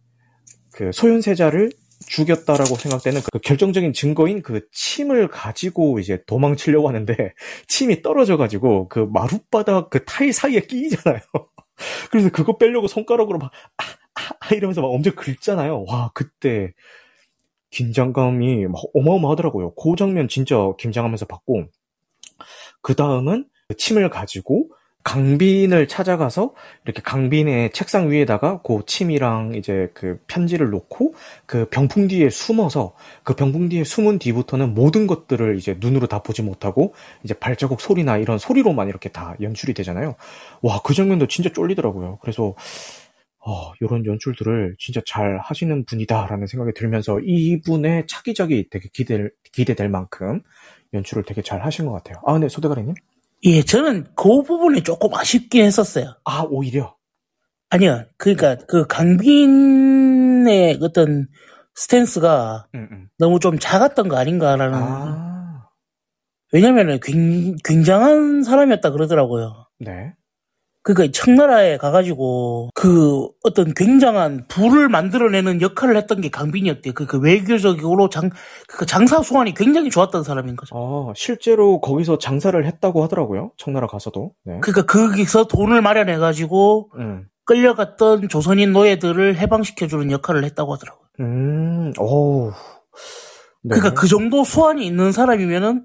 [0.72, 1.70] 그 소현세자를
[2.06, 7.16] 죽였다라고 생각되는 그 결정적인 증거인 그 침을 가지고 이제 도망치려고 하는데
[7.66, 11.20] 침이 떨어져가지고 그 마룻바닥 그 타일 사이에 끼이잖아요.
[12.10, 15.84] 그래서 그거 빼려고 손가락으로 막, 아, 아, 아 이러면서 막 엄청 긁잖아요.
[15.88, 16.74] 와, 그때
[17.70, 19.74] 긴장감이 막 어마어마하더라고요.
[19.74, 21.68] 그 장면 진짜 긴장하면서 봤고,
[22.82, 24.68] 그 다음은 침을 가지고
[25.04, 31.14] 강빈을 찾아가서 이렇게 강빈의 책상 위에다가 그 침이랑 이제 그 편지를 놓고
[31.46, 36.42] 그 병풍 뒤에 숨어서 그 병풍 뒤에 숨은 뒤부터는 모든 것들을 이제 눈으로 다 보지
[36.42, 40.14] 못하고 이제 발자국 소리나 이런 소리로만 이렇게 다 연출이 되잖아요.
[40.62, 42.18] 와, 그 장면도 진짜 쫄리더라고요.
[42.20, 42.54] 그래서
[43.44, 50.42] 어, 이런 연출들을 진짜 잘 하시는 분이다라는 생각이 들면서 이분의 차기작이 되게 기대 기대될 만큼
[50.94, 52.22] 연출을 되게 잘 하신 것 같아요.
[52.24, 52.94] 아, 네, 소대가리님.
[53.44, 56.14] 예, 저는 그 부분이 조금 아쉽긴 했었어요.
[56.24, 56.96] 아, 오히려.
[57.70, 61.26] 아니요, 그러니까 그 강빈의 어떤
[61.74, 63.08] 스탠스가 음, 음.
[63.18, 64.74] 너무 좀 작았던 거 아닌가라는.
[64.78, 65.68] 아,
[66.52, 69.66] 왜냐면은 굉- 굉장한 사람이었다 그러더라고요.
[69.80, 70.12] 네.
[70.82, 76.92] 그러니까 청나라에 가가지고 그 어떤 굉장한 부를 만들어내는 역할을 했던 게 강빈이었대요.
[76.92, 78.30] 그, 그 외교적으로 장,
[78.66, 80.74] 그 장사 수완이 굉장히 좋았던 사람인 거죠.
[80.76, 83.52] 아, 실제로 거기서 장사를 했다고 하더라고요.
[83.56, 84.32] 청나라 가서도.
[84.44, 84.58] 네.
[84.60, 87.26] 그러니까 거기서 돈을 마련해가지고 음.
[87.44, 91.06] 끌려갔던 조선인 노예들을 해방시켜주는 역할을 했다고 하더라고요.
[91.20, 92.52] 음, 오.
[93.62, 93.76] 네.
[93.76, 95.84] 그러니까 그 정도 수완이 있는 사람이면은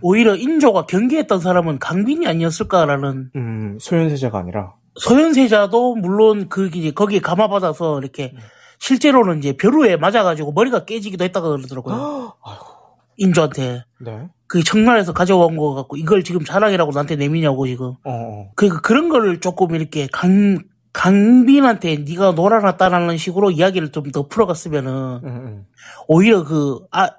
[0.00, 4.74] 오히려 인조가 경계했던 사람은 강빈이 아니었을까라는 음, 소현세자가 아니라.
[4.96, 8.34] 소현세자도 물론 그 이제 거기에 감화받아서 이렇게
[8.78, 12.34] 실제로는 이제 벼루에 맞아가지고 머리가 깨지기도 했다고 그러더라고요.
[13.18, 14.28] 인조한테 네.
[14.46, 17.88] 그 청나라에서 가져온 거 갖고 이걸 지금 자랑이라고 나한테 내미냐고 지금.
[18.04, 18.50] 어, 어.
[18.56, 20.62] 그 그런 거를 조금 이렇게 강
[20.92, 25.66] 강빈한테 네가 놀아놨다라는 식으로 이야기를 좀 더 풀어갔으면은 음, 음.
[26.06, 27.10] 오히려 그, 아,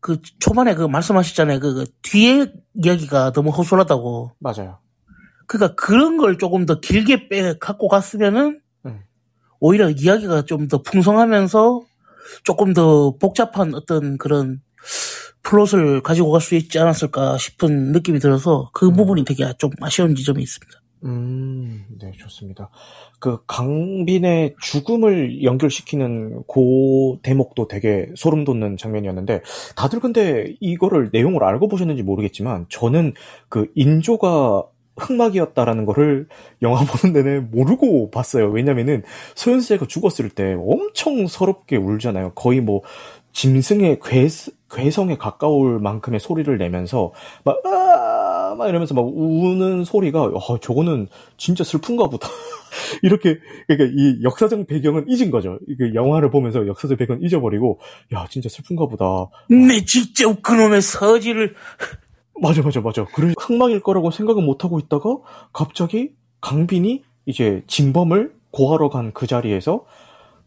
[0.00, 1.60] 그 초반에 그 말씀하셨잖아요.
[1.60, 4.32] 그, 그 뒤에 이야기가 너무 허술하다고.
[4.38, 4.78] 맞아요.
[5.46, 9.00] 그러니까 그런 걸 조금 더 길게 빼, 갖고 갔으면은 음.
[9.60, 11.82] 오히려 이야기가 좀 더 풍성하면서
[12.44, 14.60] 조금 더 복잡한 어떤 그런
[15.42, 20.42] 플롯을 가지고 갈 수 있지 않았을까 싶은 느낌이 들어서 그 부분이 되게 좀 아쉬운 지점이
[20.42, 20.79] 있습니다.
[21.04, 22.68] 음, 네, 좋습니다.
[23.18, 29.40] 그 강빈의 죽음을 연결시키는 그 대목도 되게 소름 돋는 장면이었는데
[29.76, 33.14] 다들 근데 이거를 내용을 알고 보셨는지 모르겠지만 저는
[33.48, 34.64] 그 인조가
[34.96, 36.28] 흑막이었다라는 거를
[36.60, 38.50] 영화 보는 내내 모르고 봤어요.
[38.50, 39.02] 왜냐면은
[39.34, 42.32] 소현세가 죽었을 때 엄청 서럽게 울잖아요.
[42.34, 42.82] 거의 뭐
[43.32, 44.28] 짐승의 괴,
[44.70, 47.12] 괴성에 가까울 만큼의 소리를 내면서
[47.44, 48.19] 막, 아,
[48.50, 52.28] 아, 막 이러면서 막 우는 소리가, 어, 저거는 진짜 슬픈가 보다.
[53.02, 55.58] 이렇게, 그러니까 이 역사적 배경은 잊은 거죠.
[55.78, 57.78] 그 영화를 보면서 역사적 배경은 잊어버리고,
[58.12, 59.04] 야, 진짜 슬픈가 보다.
[59.48, 61.54] 내 직접 그놈의 서지를
[62.42, 63.04] 맞아, 맞아, 맞아.
[63.14, 65.18] 그래, 흑막일 거라고 생각은 못하고 있다가,
[65.52, 66.10] 갑자기
[66.40, 69.84] 강빈이 이제 진범을 고하러 간 그 자리에서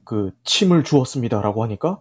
[0.03, 1.99] 그 침을 주었습니다라고 하니까,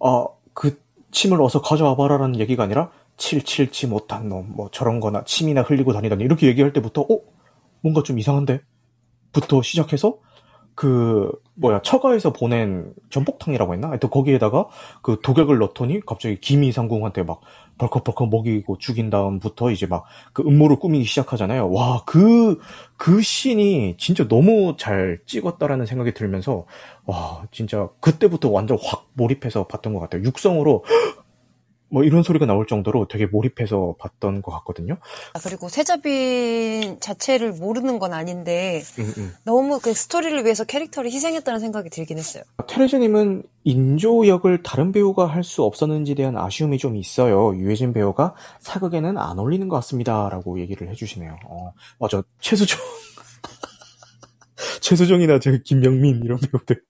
[0.00, 0.78] 아, 그
[1.12, 6.24] 침을 어서 가져와 봐라라는 얘기가 아니라, 칠칠치 못한 놈, 뭐 저런 거나 침이나 흘리고 다니다니,
[6.24, 7.20] 이렇게 얘기할 때부터, 어?
[7.80, 8.60] 뭔가 좀 이상한데?
[9.32, 10.18] 부터 시작해서,
[10.74, 13.90] 그, 뭐야, 처가에서 보낸 전복탕이라고 했나?
[13.90, 14.66] 하여튼 거기에다가
[15.02, 17.40] 그 독약을 넣더니 갑자기 김이상궁한테 막
[17.78, 21.70] 벌컥벌컥 먹이고 죽인 다음부터 이제 막 그 음모를 꾸미기 시작하잖아요.
[21.72, 22.58] 와, 그,
[22.96, 26.66] 그 씬이 진짜 너무 잘 찍었다라는 생각이 들면서,
[27.06, 30.24] 와, 진짜 그때부터 완전 확 몰입해서 봤던 것 같아요.
[30.24, 30.84] 육성으로,
[31.94, 34.96] 뭐 이런 소리가 나올 정도로 되게 몰입해서 봤던 것 같거든요.
[35.32, 39.32] 아, 그리고 세자빈 자체를 모르는 건 아닌데 음, 음.
[39.44, 42.42] 너무 그 스토리를 위해서 캐릭터를 희생했다는 생각이 들긴 했어요.
[42.66, 47.54] 테레즈님은 인조 역을 다른 배우가 할 수 없었는지에 대한 아쉬움이 좀 있어요.
[47.56, 51.36] 유해진 배우가 사극에는 안 어울리는 것 같습니다라고 얘기를 해주시네요.
[51.46, 52.22] 어, 맞아.
[52.40, 52.80] 최수정.
[54.80, 56.80] 최수정이나 저 김영민 이런 배우들.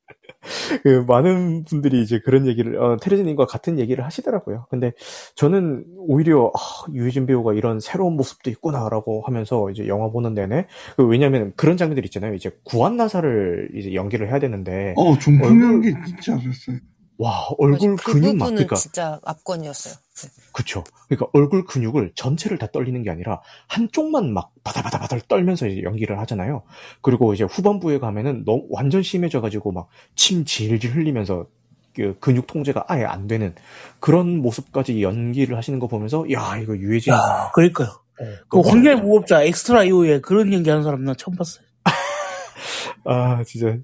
[0.82, 4.66] 그 많은 분들이 이제 그런 얘기를 어, 테레즈님과 같은 얘기를 하시더라고요.
[4.70, 4.92] 근데
[5.34, 11.06] 저는 오히려 아, 유해진 배우가 이런 새로운 모습도 있구나라고 하면서 이제 영화 보는 내내 그
[11.06, 12.34] 왜냐하면 그런 장면들 있잖아요.
[12.34, 14.94] 이제 구한 나사를 이제 연기를 해야 되는데
[15.42, 16.78] 어, 얼굴- 연기 진짜 잘했어요.
[17.18, 19.94] 와 얼굴 그 근육 막 그러니까 진짜 압권이었어요.
[19.94, 20.28] 네.
[20.52, 20.84] 그쵸.
[21.08, 26.62] 그러니까 얼굴 근육을 전체를 다 떨리는 게 아니라 한쪽만 막 바다바다바다 떨면서 이제 연기를 하잖아요.
[27.02, 31.46] 그리고 이제 후반부에 가면은 너무 완전 심해져가지고 막 침 질질 흘리면서
[31.94, 33.54] 그 근육 통제가 아예 안 되는
[34.00, 37.88] 그런 모습까지 연기를 하시는 거 보면서 야 이거 유해진 야 그러니까요.
[37.88, 41.64] 어, 그 황렬 무법자 엑스트라 이후에 그런 연기하는 사람 나 처음 봤어요.
[43.04, 43.76] 아, 진짜,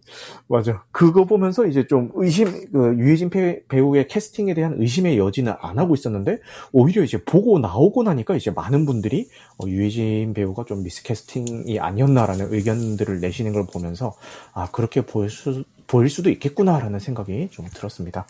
[0.48, 0.84] 맞아.
[0.90, 5.94] 그거 보면서 이제 좀 의심, 그, 유해진 배, 배우의 캐스팅에 대한 의심의 여지는 안 하고
[5.94, 6.38] 있었는데,
[6.72, 9.28] 오히려 이제 보고 나오고 나니까 이제 많은 분들이,
[9.58, 14.14] 어, 유해진 배우가 좀 미스캐스팅이 아니었나라는 의견들을 내시는 걸 보면서,
[14.52, 18.26] 아, 그렇게 보일 수, 보일 수도 있겠구나라는 생각이 좀 들었습니다.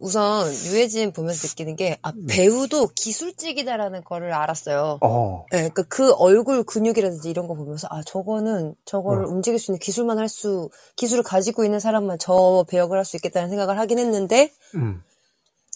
[0.00, 2.34] 우선 유해진 보면서 느끼는 게 아, 네.
[2.34, 4.98] 배우도 기술직이다라는 거를 알았어요.
[5.02, 9.28] 어, 네, 그러니까 그 얼굴 근육이라든지 이런 거 보면서 아 저거는 저거를 어.
[9.28, 13.50] 움직일 수 있는 기술만 할 수 기술을 가지고 있는 사람만 저 배역을 할 수 있겠다는
[13.50, 15.02] 생각을 하긴 했는데 음,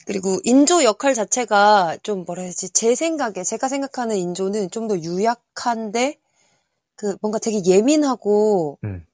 [0.06, 6.18] 그리고 인조 역할 자체가 좀 뭐라 해야지 제 생각에 제가 생각하는 인조는 좀 더 유약한데
[6.96, 9.04] 그 뭔가 되게 예민하고 음.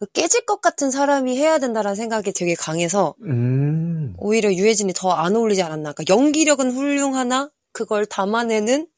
[0.00, 5.36] 그 깨질 것 같은 사람이 해야 된다라는 생각이 되게 강해서 음, 오히려 유해진이 더 안
[5.36, 5.92] 어울리지 않았나.
[5.92, 8.88] 그러니까 연기력은 훌륭하나 그걸 담아내는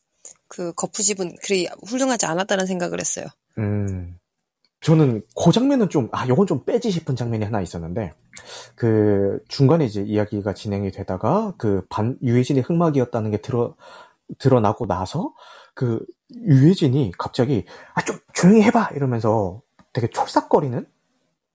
[0.49, 3.27] 그 거푸집은 그리 훌륭하지 않았다는 생각을 했어요.
[3.59, 4.17] 음.
[4.81, 8.13] 저는 그 장면은 좀, 아, 요건 좀 빼지 싶은 장면이 하나 있었는데,
[8.75, 13.77] 그, 중간에 이제 이야기가 진행이 되다가, 그, 반, 유해진이 흑막이었다는 게 드러,
[14.39, 15.35] 드러나고 나서,
[15.75, 18.91] 그, 유해진이 갑자기, 아, 좀 조용히 해봐!
[18.97, 19.63] 이러면서
[19.93, 20.85] 되게 촐싹거리는?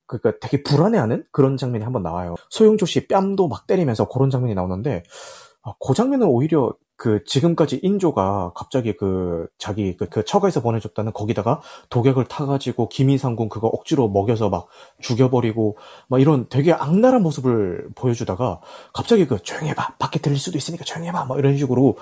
[0.07, 2.35] 그니까 되게 불안해하는 그런 장면이 한번 나와요.
[2.49, 5.03] 소용조 씨 뺨도 막 때리면서 그런 장면이 나오는데,
[5.63, 11.61] 아, 그 장면은 오히려 그 지금까지 인조가 갑자기 그 자기 그, 그 처가에서 보내줬다는 거기다가
[11.91, 14.67] 독약을 타가지고 김이상궁 그거 억지로 먹여서 막
[14.99, 18.61] 죽여버리고 막 이런 되게 악랄한 모습을 보여주다가
[18.93, 21.97] 갑자기 그 조용히 해봐 밖에 들릴 수도 있으니까 조용히 해봐 막 이런 식으로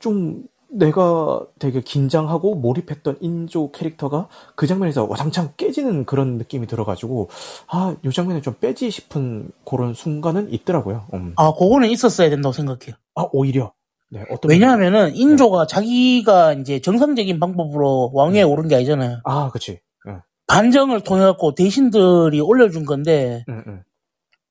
[0.00, 0.42] 좀
[0.72, 7.28] 내가 되게 긴장하고 몰입했던 인조 캐릭터가 그 장면에서 와장창 깨지는 그런 느낌이 들어가지고
[7.66, 11.08] 아이 장면에 좀 빼지 싶은 그런 순간은 있더라고요.
[11.14, 11.34] 음.
[11.36, 12.94] 아 그거는 있었어야 된다고 생각해요.
[13.14, 13.72] 아 오히려
[14.10, 19.20] 네 어떤 왜냐하면은 인조가 자기가 이제 정상적인 방법으로 왕위에 오른 게 아니잖아요.
[19.24, 23.82] 아 그치 응, 반정을 통해 갖고 대신들이 올려준 건데 응, 응,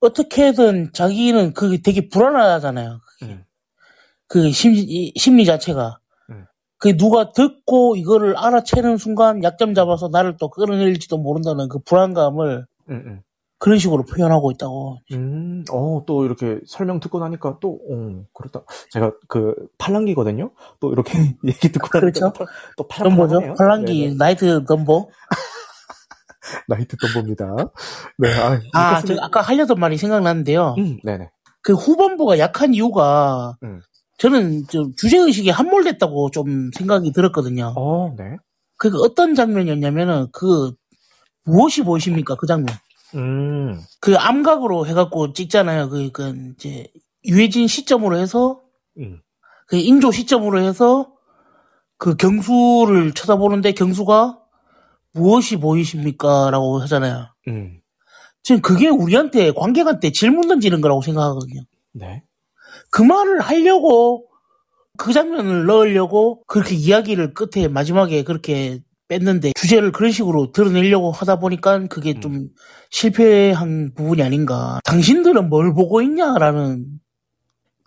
[0.01, 2.99] 어떻게든 자기는 그게 되게 불안하잖아요.
[3.23, 3.45] 응.
[4.27, 5.98] 그 심리, 심리 자체가.
[6.79, 6.81] 음.
[6.81, 13.03] 그 누가 듣고 이거를 알아채는 순간 약점 잡아서 나를 또 끌어내릴지도 모른다는 그 불안감을 응,
[13.05, 13.21] 응.
[13.59, 14.99] 그런 식으로 표현하고 있다고.
[15.11, 18.61] 음, 어, 또 이렇게 설명 듣고 나니까 또, 어, 그렇다.
[18.91, 20.51] 제가 그 팔랑기거든요?
[20.79, 21.11] 또 이렇게
[21.43, 22.19] 얘기 듣고 나니까 그렇죠.
[22.27, 23.53] 또, 팔- 또 그럼 뭐죠?
[23.57, 24.15] 팔랑기 네네.
[24.17, 25.11] 나이트 덤보.
[26.69, 27.53] 나이트 덤보입니다.
[28.17, 30.75] 네, 아, 아, 저 아까 하려던 말이 생각나는데요.
[30.77, 31.29] 음, 네네.
[31.61, 33.81] 그 후반부가 약한 이유가 음.
[34.19, 37.73] 저는 좀 주제의식이 함몰됐다고 좀 생각이 들었거든요.
[37.75, 38.35] 어, 네.
[38.77, 40.73] 그 어떤 장면이었냐면은 그
[41.45, 42.35] 무엇이 보이십니까?
[42.35, 42.75] 그 장면.
[43.15, 45.89] 음, 그 암각으로 해갖고 찍잖아요.
[45.89, 46.87] 그, 그, 이제,
[47.25, 48.61] 유해진 시점으로 해서,
[48.99, 49.21] 음,
[49.67, 51.11] 그 인조 시점으로 해서,
[51.97, 54.39] 그 경수를 쳐다보는데 경수가
[55.13, 56.49] 무엇이 보이십니까?
[56.51, 57.27] 라고 하잖아요.
[57.47, 57.81] 음.
[58.43, 61.61] 지금 그게 우리한테 관객한테 질문 던지는 거라고 생각하거든요.
[61.93, 62.23] 네.
[62.91, 64.27] 그 말을 하려고
[64.97, 71.87] 그 장면을 넣으려고 그렇게 이야기를 끝에 마지막에 그렇게 뺐는데 주제를 그런 식으로 드러내려고 하다 보니까
[71.87, 72.21] 그게 음.
[72.21, 72.49] 좀
[72.91, 74.79] 실패한 부분이 아닌가.
[74.83, 76.85] 당신들은 뭘 보고 있냐라는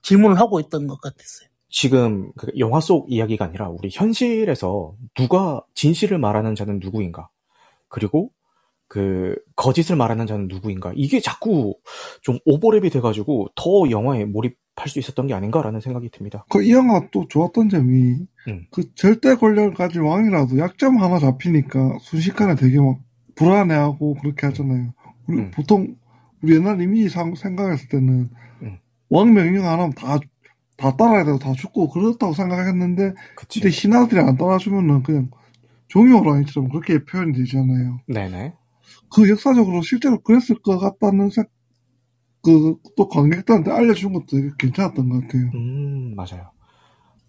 [0.02, 1.48] 질문을 하고 있던 것 같았어요.
[1.68, 7.28] 지금 그 영화 속 이야기가 아니라 우리 현실에서 누가 진실을 말하는 자는 누구인가?
[7.88, 8.30] 그리고
[8.92, 10.92] 그 거짓을 말하는 자는 누구인가?
[10.94, 11.78] 이게 자꾸
[12.20, 16.44] 좀 오버랩이 돼가지고 더 영화에 몰입할 수 있었던 게 아닌가라는 생각이 듭니다.
[16.50, 18.16] 그 이 영화 또 좋았던 점이
[18.48, 18.66] 음.
[18.70, 22.98] 그 절대 권력을 가진 왕이라도 약점 하나 잡히니까 순식간에 되게 막
[23.34, 24.92] 불안해하고 그렇게 하잖아요.
[25.26, 25.50] 우리 음.
[25.52, 25.96] 보통
[26.42, 28.28] 우리 옛날 이미지 상- 생각했을 때는
[28.60, 28.78] 음.
[29.08, 30.18] 왕 명령 안 하면 다,
[30.76, 33.60] 다 따라야 되고 다 죽고 그렇다고 생각했는데 그치?
[33.60, 35.30] 근데 신하들이 안 따라주면은 그냥
[35.88, 38.00] 종이 호랑이처럼 그렇게 표현이 되잖아요.
[38.06, 38.52] 네네.
[39.14, 41.44] 그 역사적으로 실제로 그랬을 것 같다는 생,
[42.42, 45.50] 그, 또 관객들한테 알려준 것도 괜찮았던 것 같아요.
[45.54, 46.50] 음, 맞아요.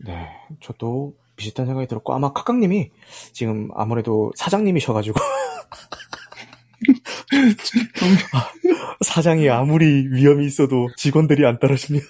[0.06, 0.28] 네.
[0.62, 2.91] 저도 비슷한 생각이 들었고, 아마 카깡님이
[3.32, 5.19] 지금 아무래도 사장님이셔가지고,
[8.34, 8.50] 아,
[9.06, 12.02] 사장이 아무리 위험이 있어도 직원들이 안 따라주면,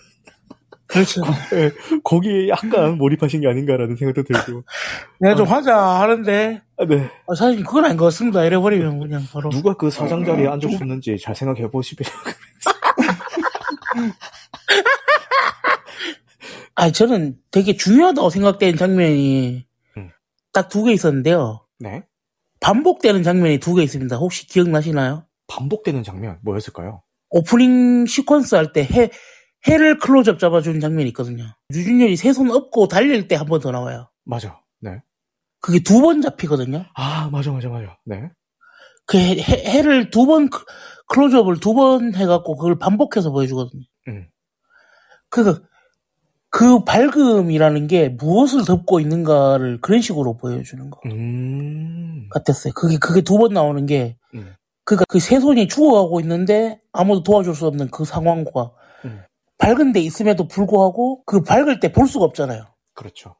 [0.93, 1.21] 그렇죠.
[1.53, 1.71] 예,
[2.03, 4.63] 거기에 약간 몰입하신 게 아닌가라는 생각도 들고,
[5.19, 7.09] 내가 좀 하자 하는데 아, 네.
[7.27, 8.43] 아, 사실 그건 아닌 것 같습니다.
[8.45, 9.49] 이래버리면 그냥 바로.
[9.49, 12.07] 누가 그 사장 자리에 앉아줬는지 잘 생각해 보시면,
[16.75, 19.65] 아 저는 되게 중요하다고 생각되는 장면이
[19.97, 20.09] 음.
[20.51, 21.65] 딱두 개 있었는데요.
[21.79, 22.03] 네.
[22.59, 24.15] 반복되는 장면이 두 개 있습니다.
[24.17, 25.25] 혹시 기억나시나요?
[25.47, 27.01] 반복되는 장면, 뭐였을까요?
[27.29, 29.09] 오프닝 시퀀스 할 때 해,
[29.67, 31.45] 해를 클로즈업 잡아주는 장면이 있거든요.
[31.73, 34.09] 유준열이 세손 엎고 달릴 때 한 번 더 나와요.
[34.25, 34.59] 맞아.
[34.81, 35.01] 네.
[35.61, 36.85] 그게 두 번 잡히거든요.
[36.95, 37.97] 아, 맞아, 맞아, 맞아.
[38.05, 38.29] 네.
[39.05, 40.65] 그 해, 해- 해를 두 번, 클-
[41.07, 43.83] 클로즈업을 두 번 해갖고 그걸 반복해서 보여주거든요.
[44.09, 44.27] 음.
[45.29, 45.63] 그,
[46.49, 52.27] 그 밝음이라는 게 무엇을 덮고 있는가를 그런 식으로 보여주는 것 음.
[52.29, 52.73] 같았어요.
[52.73, 54.53] 그게, 그게 두 번 나오는 게, 음.
[54.85, 58.82] 그니까 그 세 손이 죽어가고 있는데 아무도 도와줄 수 없는 그 상황과 음.
[59.63, 62.65] 밝은 데 있음에도 불구하고 그 밝을 때 볼 수가 없잖아요.
[62.95, 63.35] 그렇죠.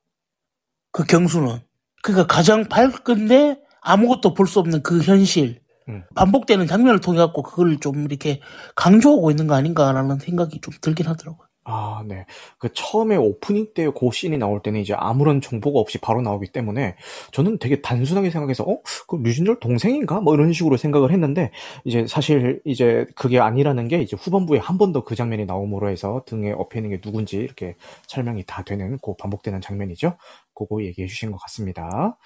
[0.92, 1.60] 그 경수는.
[2.04, 5.62] 그러니까 가장 밝은데 아무것도 볼 수 없는 그 현실.
[5.90, 6.04] 음.
[6.16, 8.42] 반복되는 장면을 통해 갖고 그걸 좀 이렇게
[8.76, 11.48] 강조하고 있는 거 아닌가라는 생각이 좀 들긴 하더라고요.
[11.66, 12.26] 아, 네.
[12.60, 16.96] 그 처음에 오프닝 때그 씬이 나올 때는 이제 아무런 정보가 없이 바로 나오기 때문에
[17.32, 18.80] 저는 되게 단순하게 생각해서 어?
[19.08, 20.22] 그 류준열 동생인가?
[20.22, 21.52] 뭐 이런 식으로 생각을 했는데
[21.86, 26.24] 이제 사실 이제 그게 아니라는 게 이제 후반부에 한 번 더 그 장면이 나옴으로 해서
[26.28, 27.76] 등에 업혀 있는 게 누군지 이렇게
[28.08, 30.18] 설명이 다 되는 그 반복되는 장면이죠.
[30.56, 32.18] 그거 얘기해 주신 것 같습니다.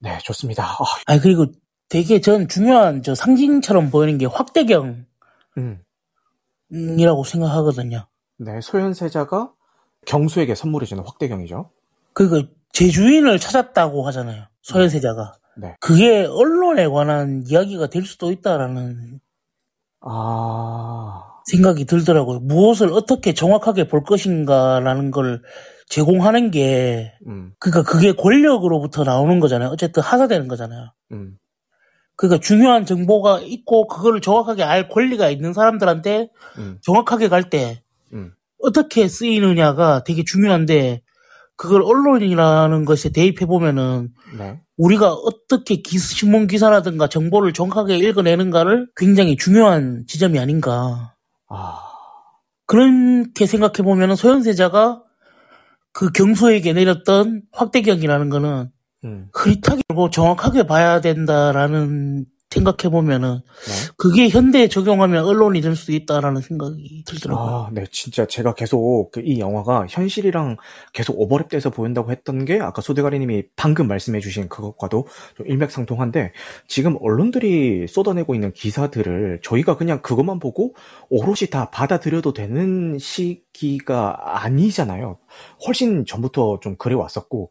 [0.00, 0.64] 네, 좋습니다.
[0.64, 1.46] 아, 아 그리고
[1.88, 4.98] 되게 전 중요한 저 상징처럼 보이는 게 확대경이라고
[5.58, 5.82] 음.
[7.24, 8.06] 생각하거든요.
[8.42, 9.52] 네, 소현세자가
[10.06, 11.70] 경수에게 선물해주는 확대경이죠.
[12.14, 14.44] 그리고 제 주인을 찾았다고 하잖아요.
[14.62, 15.34] 소현세자가.
[15.58, 15.76] 네.
[15.78, 19.20] 그게 언론에 관한 이야기가 될 수도 있다라는
[20.00, 22.40] 아, 생각이 들더라고요.
[22.40, 25.42] 무엇을 어떻게 정확하게 볼 것인가라는 걸
[25.88, 29.68] 제공하는 게, 음, 그니까 그게 권력으로부터 나오는 거잖아요.
[29.68, 30.92] 어쨌든 하사되는 거잖아요.
[31.12, 31.36] 음,
[32.16, 38.32] 그러니까 중요한 정보가 있고 그거를 정확하게 알 권리가 있는 사람들한테 음, 정확하게 갈 때 음.
[38.62, 41.02] 어떻게 쓰이느냐가 되게 중요한데
[41.56, 44.60] 그걸 언론이라는 것에 대입해 보면은 네.
[44.76, 51.14] 우리가 어떻게 기- 신문 기사라든가 정보를 정확하게 읽어내는가를 굉장히 중요한 지점이 아닌가
[51.48, 51.80] 아,
[52.66, 55.02] 그렇게 생각해 보면은 소현세자가
[55.92, 58.70] 그 경소에게 내렸던 확대경이라는 거는
[59.04, 63.92] 음, 흐릿하게 보고 정확하게 봐야 된다라는 생각해 보면은 네.
[63.96, 67.46] 그게 현대에 적용하면 언론이 될수 있다라는 생각이 들더라고요.
[67.48, 70.56] 아, 네, 진짜 제가 계속 그이 영화가 현실이랑
[70.92, 76.32] 계속 오버랩돼서 보인다고 했던 게 아까 소대가리님이 방금 말씀해주신 그것과도 좀 일맥상통한데
[76.66, 80.74] 지금 언론들이 쏟아내고 있는 기사들을 저희가 그냥 그것만 보고
[81.08, 85.18] 오롯이 다 받아들여도 되는 시기가 아니잖아요.
[85.66, 87.50] 훨씬 전부터 좀 그래 왔었고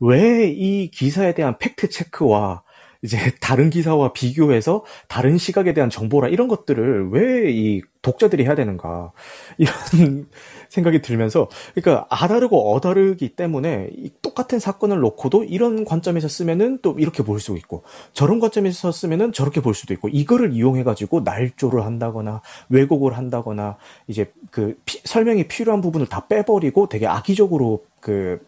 [0.00, 2.62] 왜 이 기사에 대한 팩트 체크와
[3.02, 9.12] 이제 다른 기사와 비교해서 다른 시각에 대한 정보라 이런 것들을 왜 이 독자들이 해야 되는가?
[9.58, 10.26] 이런
[10.68, 17.22] 생각이 들면서 그러니까 아다르고 어다르기 때문에 이 똑같은 사건을 놓고도 이런 관점에서 쓰면은 또 이렇게
[17.22, 17.82] 볼 수 있고
[18.12, 23.76] 저런 관점에서 쓰면은 저렇게 볼 수도 있고 이거를 이용해 가지고 날조를 한다거나 왜곡을 한다거나
[24.08, 28.40] 이제 그 피- 설명이 필요한 부분을 다 빼버리고 되게 악의적으로 그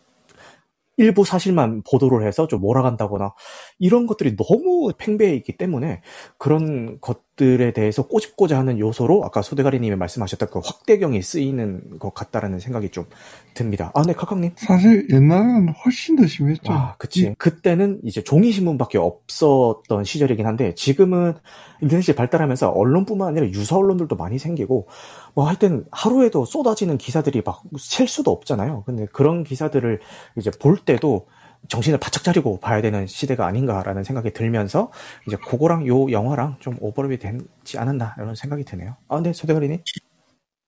[1.00, 3.32] 일부 사실만 보도를 해서 좀 몰아간다거나
[3.78, 6.02] 이런 것들이 너무 팽배해 있기 때문에
[6.36, 12.90] 그런 것들에 대해서 꼬집고자 하는 요소로 아까 소대가리님이 말씀하셨던 그 확대경이 쓰이는 것 같다라는 생각이
[12.90, 13.06] 좀
[13.54, 13.90] 듭니다.
[13.94, 14.52] 아, 네, 카카님.
[14.56, 16.70] 사실 옛날에는 훨씬 더 심했죠.
[16.70, 17.34] 아, 그치.
[17.38, 21.34] 그때는 이제 종이 신문밖에 없었던 시절이긴 한데, 지금은
[21.80, 24.86] 인터넷이 발달하면서 언론뿐만 아니라 유사 언론들도 많이 생기고,
[25.34, 28.84] 뭐 하여튼 하루에도 쏟아지는 기사들이 막 셀 수도 없잖아요.
[28.84, 30.00] 근데 그런 기사들을
[30.36, 31.26] 이제 볼 때도
[31.68, 34.90] 정신을 바짝 차리고 봐야 되는 시대가 아닌가라는 생각이 들면서,
[35.26, 38.96] 이제 그거랑 요 영화랑 좀 오버랩이 되지 않았나, 이런 생각이 드네요.
[39.08, 39.82] 아, 네, 소대가리님.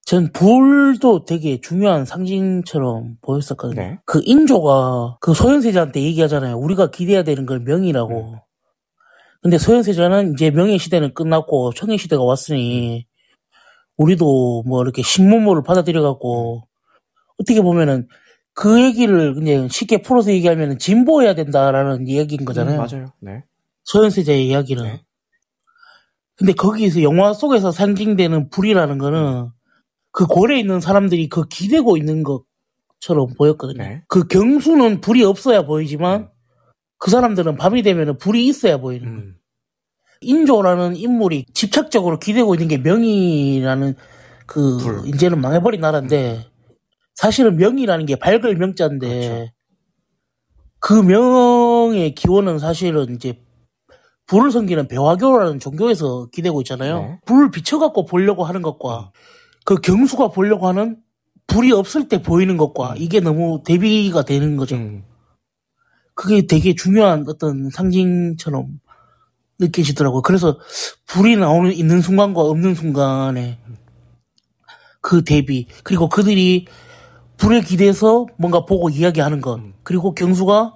[0.05, 3.81] 전 불도 되게 중요한 상징처럼 보였었거든요.
[3.81, 3.99] 네.
[4.05, 6.59] 그 인조가 그 소현세자한테 얘기하잖아요.
[6.59, 8.33] 우리가 기대해야 되는 걸 명이라고.
[8.33, 8.39] 음.
[9.41, 13.07] 근데 소현세자는 이제 명예 시대는 끝났고 청해 시대가 왔으니
[14.03, 16.67] 우리도 뭐 이렇게 신문모를 받아들여갖고
[17.39, 18.09] 어떻게 보면은
[18.55, 22.81] 그 얘기를 그냥 쉽게 풀어서 얘기하면 진보해야 된다라는 이야기인 거잖아요.
[22.81, 23.13] 음, 맞아요.
[23.21, 23.45] 네.
[23.85, 24.85] 소현세자의 이야기는.
[24.85, 25.03] 네.
[26.37, 29.51] 근데 거기에서 영화 속에서 상징되는 불이라는 거는
[30.11, 33.83] 그 고래에 있는 사람들이 그 기대고 있는 것처럼 보였거든요.
[33.83, 34.03] 네.
[34.09, 36.29] 그 경수는 불이 없어야 보이지만 음.
[36.99, 39.21] 그 사람들은 밤이 되면 불이 있어야 보이는 거예요.
[39.23, 39.37] 음,
[40.23, 43.95] 인조라는 인물이 집착적으로 기대고 있는 게 명이라는
[44.47, 45.03] 그 불.
[45.07, 46.47] 이제는 망해버린 나라인데
[47.15, 49.53] 사실은 명이라는 게 밝을 명자인데 그렇죠.
[50.81, 53.41] 그 명의 기원은 사실은 이제
[54.27, 57.01] 불을 섬기는 배화교라는 종교에서 기대고 있잖아요.
[57.01, 57.21] 네.
[57.27, 59.13] 불을 비춰갖고 보려고 하는 것과
[59.65, 60.97] 그 경수가 보려고 하는
[61.47, 64.77] 불이 없을 때 보이는 것과 이게 너무 대비가 되는 거죠.
[64.77, 65.05] 음,
[66.15, 68.81] 그게 되게 중요한 어떤 상징처럼
[69.63, 70.23] 느껴지더라고요.
[70.23, 70.59] 그래서
[71.07, 73.59] 불이 나오는 있는 순간과 없는 순간에
[75.01, 76.67] 그 대비 그리고 그들이
[77.37, 80.75] 불에 기대서 뭔가 보고 이야기하는 것 그리고 경수가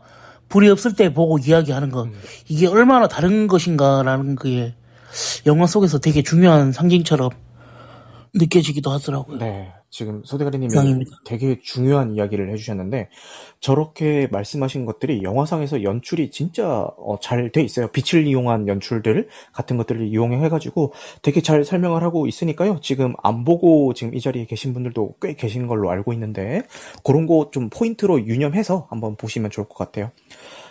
[0.49, 2.09] 불이 없을 때 보고 이야기하는 것
[2.49, 4.75] 이게 얼마나 다른 것인가라는 게
[5.47, 7.31] 영화 속에서 되게 중요한 상징처럼
[8.35, 9.39] 느껴지기도 하더라고요.
[9.39, 9.73] 네.
[9.97, 11.11] 지금 소대가리님이 이상입니다.
[11.25, 13.09] 되게 중요한 이야기를 해주셨는데
[13.61, 16.87] 저렇게 말씀하신 것들이 영화상에서 연출이 진짜
[17.23, 17.89] 잘돼 있어요.
[17.89, 20.93] 빛을 이용한 연출들 같은 것들을 이용해가지고
[21.23, 22.81] 되게 잘 설명을 하고 있으니까요.
[22.83, 26.63] 지금 안 보고 지금 이 자리에 계신 분들도 꽤 계신 걸로 알고 있는데
[27.03, 30.11] 그런 거 좀 포인트로 유념해서 한번 보시면 좋을 것 같아요.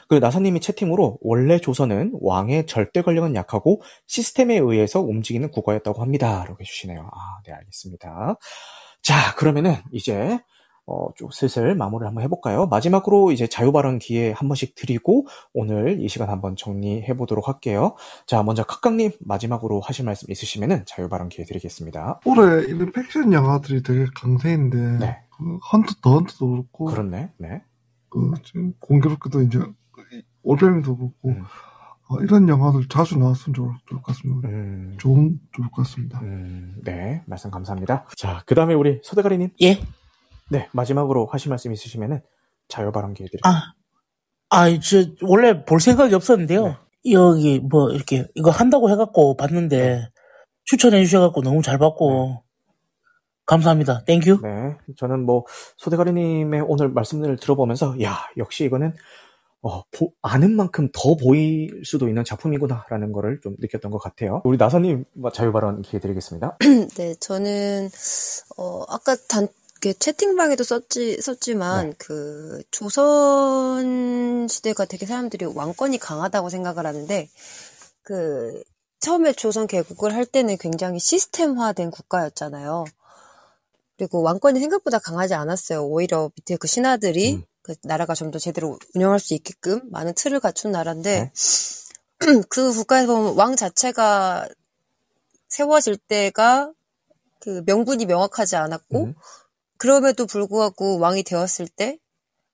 [0.08, 6.46] 그 나사님이 채팅으로 원래 조선은 왕의 절대 권력은 약하고 시스템에 의해서 움직이는 국가였다고 합니다.
[6.48, 7.00] 라고 해주시네요.
[7.12, 8.38] 아, 네, 알겠습니다.
[9.06, 10.40] 자, 그러면은 이제
[10.88, 12.66] 어, 좀 슬슬 마무리를 한번 해볼까요?
[12.66, 17.96] 마지막으로 이제 자유발언 기회 한 번씩 드리고 오늘 이 시간 한번 정리해 보도록 할게요.
[18.26, 22.22] 자, 먼저 각각님 마지막으로 하실 말씀 있으시면은 자유발언 기회 드리겠습니다.
[22.26, 25.20] 올해 이런 팩션 영화들이 되게 강세인데 네.
[25.38, 27.32] 그 헌트 더 헌트도 그렇고 그렇네.
[27.38, 27.62] 네.
[28.10, 29.60] 그 지금 공교롭게도 이제
[30.42, 31.44] 올빼미도 그렇고 음.
[32.08, 34.48] 어, 이런 영화들 자주 나왔으면 좋을, 좋을 것 같습니다.
[34.50, 36.20] 음, 좋은 좋을 것 같습니다.
[36.22, 37.24] 음, 네.
[37.26, 38.06] 말씀 감사합니다.
[38.16, 39.50] 자, 그 다음에 우리 소대가리님.
[39.64, 39.80] 예?
[40.52, 40.70] 네.
[40.72, 42.22] 마지막으로 하실 말씀 있으시면은
[42.68, 43.52] 자유 발언 기회 드릴게요.
[43.52, 43.74] 아,
[44.50, 46.78] 아, 저, 원래 볼 생각이 없었는데요.
[47.12, 50.10] 여기, 뭐, 이렇게, 이거 한다고 해갖고 봤는데,
[50.64, 52.44] 추천해 주셔갖고 너무 잘 봤고,
[53.46, 54.04] 감사합니다.
[54.06, 54.42] Thank you.
[54.42, 54.78] 네.
[54.98, 55.46] 저는 뭐,
[55.78, 58.94] 소대가리님의 오늘 말씀들을 들어보면서, 야, 역시 이거는,
[59.68, 64.44] 어, 보- 아는 만큼 더 보일 수도 있는 작품이구나라는 거를 좀 느꼈던 것 같아요.
[64.46, 66.58] 우리 나사님 뭐 자유 발언 기회 드리겠습니다.
[66.98, 67.90] 네, 저는
[68.58, 71.96] 어 아까 단그 채팅방에도 썼지 썼지만 네.
[71.98, 77.28] 그 조선 시대가 되게 사람들이 왕권이 강하다고 생각을 하는데
[78.04, 78.62] 그
[79.00, 82.86] 처음에 조선 개국을 할 때는 굉장히 시스템화된 국가였잖아요.
[83.98, 85.84] 그리고 왕권이 생각보다 강하지 않았어요.
[85.86, 87.44] 오히려 밑에 그 신하들이 음.
[87.66, 91.32] 그 나라가 좀 더 제대로 운영할 수 있게끔 많은 틀을 갖춘 나라인데 네.
[92.50, 94.48] 그 국가에서 보면 왕 자체가
[95.50, 96.72] 세워질 때가
[97.40, 99.16] 그 명분이 명확하지 않았고 음.
[99.78, 102.00] 그럼에도 불구하고 왕이 되었을 때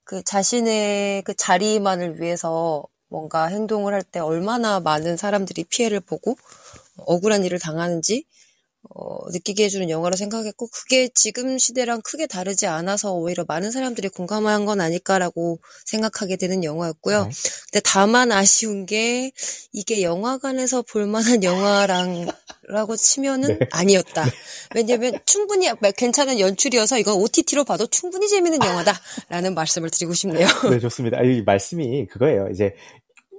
[0.03, 6.36] 그 자신의 그 자리만을 위해서 뭔가 행동을 할 때 얼마나 많은 사람들이 피해를 보고
[6.97, 8.26] 억울한 일을 당하는지
[8.90, 14.66] 어, 느끼게 해주는 영화로 생각했고 그게 지금 시대랑 크게 다르지 않아서 오히려 많은 사람들이 공감한
[14.66, 17.26] 건 아닐까라고 생각하게 되는 영화였고요.
[17.26, 17.30] 네.
[17.72, 19.32] 근데 다만 아쉬운 게
[19.72, 23.68] 이게 영화관에서 볼 만한 영화랑라고 치면은 네.
[23.72, 24.26] 아니었다.
[24.76, 30.48] 왜냐면 충분히 괜찮은 연출이어서 이건 OTT로 봐도 충분히 재밌는 영화다라는 말씀을 드리고 싶네요.
[30.70, 31.20] 네, 좋습니다.
[31.20, 32.50] 아, 이 말씀이 그거예요.
[32.52, 32.74] 이제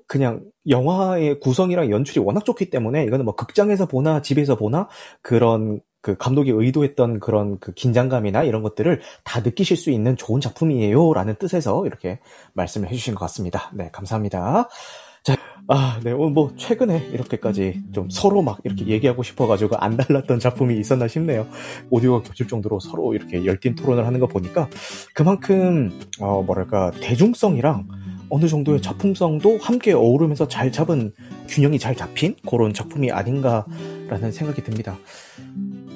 [0.06, 4.88] 그냥 영화의 구성이랑 연출이 워낙 좋기 때문에 이거는 뭐 극장에서 보나 집에서 보나
[5.20, 11.14] 그런 그 감독이 의도했던 그런 그 긴장감이나 이런 것들을 다 느끼실 수 있는 좋은 작품이에요.
[11.14, 12.18] 라는 뜻에서 이렇게
[12.54, 13.70] 말씀을 해주신 것 같습니다.
[13.72, 14.68] 네, 감사합니다.
[15.22, 15.36] 자,
[15.68, 20.76] 아, 네, 오늘 뭐, 최근에 이렇게까지 좀 서로 막 이렇게 얘기하고 싶어가지고 안 달랐던 작품이
[20.80, 21.46] 있었나 싶네요.
[21.90, 24.68] 오디오가 겹칠 정도로 서로 이렇게 열띤 토론을 하는 거 보니까
[25.14, 27.86] 그만큼, 어, 뭐랄까, 대중성이랑
[28.34, 31.12] 어느 정도의 작품성도 함께 어우르면서 잘 잡은
[31.48, 34.96] 균형이 잘 잡힌 그런 작품이 아닌가라는 생각이 듭니다.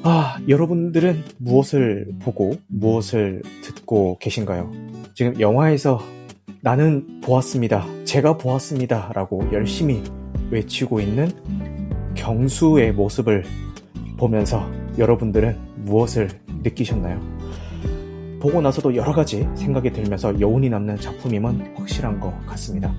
[0.02, 4.70] 아, 여러분들은 무엇을 보고 무엇을 듣고 계신가요?
[5.14, 5.98] 지금 영화에서
[6.60, 7.86] 나는 보았습니다.
[8.04, 9.12] 제가 보았습니다.
[9.14, 10.02] 라고 열심히
[10.50, 11.30] 외치고 있는
[12.14, 13.44] 경수의 모습을
[14.18, 15.56] 보면서 여러분들은
[15.86, 16.28] 무엇을
[16.62, 17.35] 느끼셨나요?
[18.46, 22.94] 보고 나서도 여러 가지 생각이 들면서 여운이 남는 작품임은 확실한 것 같습니다.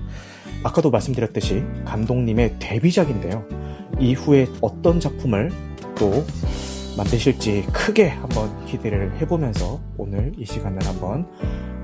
[0.62, 3.46] 아까도 말씀드렸듯이 감독님의 데뷔작인데요.
[3.98, 5.50] 이후에 어떤 작품을
[5.98, 6.22] 또
[6.98, 11.26] 만드실지 크게 한번 기대를 해보면서 오늘 이 시간을 한번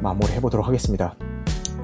[0.02, 1.16] 마무리해 보도록 하겠습니다.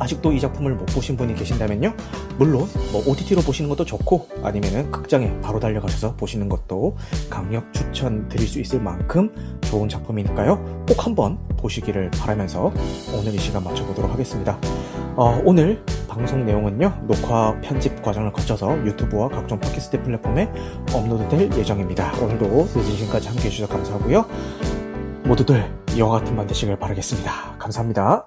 [0.00, 1.94] 아직도 이 작품을 못 보신 분이 계신다면요.
[2.38, 6.96] 물론 뭐 OTT로 보시는 것도 좋고 아니면은 극장에 바로 달려가셔서 보시는 것도
[7.28, 9.30] 강력 추천드릴 수 있을 만큼
[9.60, 10.84] 좋은 작품이니까요.
[10.88, 12.72] 꼭 한번 보시기를 바라면서
[13.14, 14.58] 오늘 이 시간 마쳐보도록 하겠습니다.
[15.16, 17.04] 어, 오늘 방송 내용은요.
[17.06, 20.50] 녹화 편집 과정을 거쳐서 유튜브와 각종 팟캐스트 플랫폼에
[20.94, 22.12] 업로드될 예정입니다.
[22.20, 24.24] 오늘도 늦은 시간까지 함께해 주셔서 감사하고요.
[25.24, 27.56] 모두들 영화 같은 밤 되시길 바라겠습니다.
[27.58, 28.26] 감사합니다.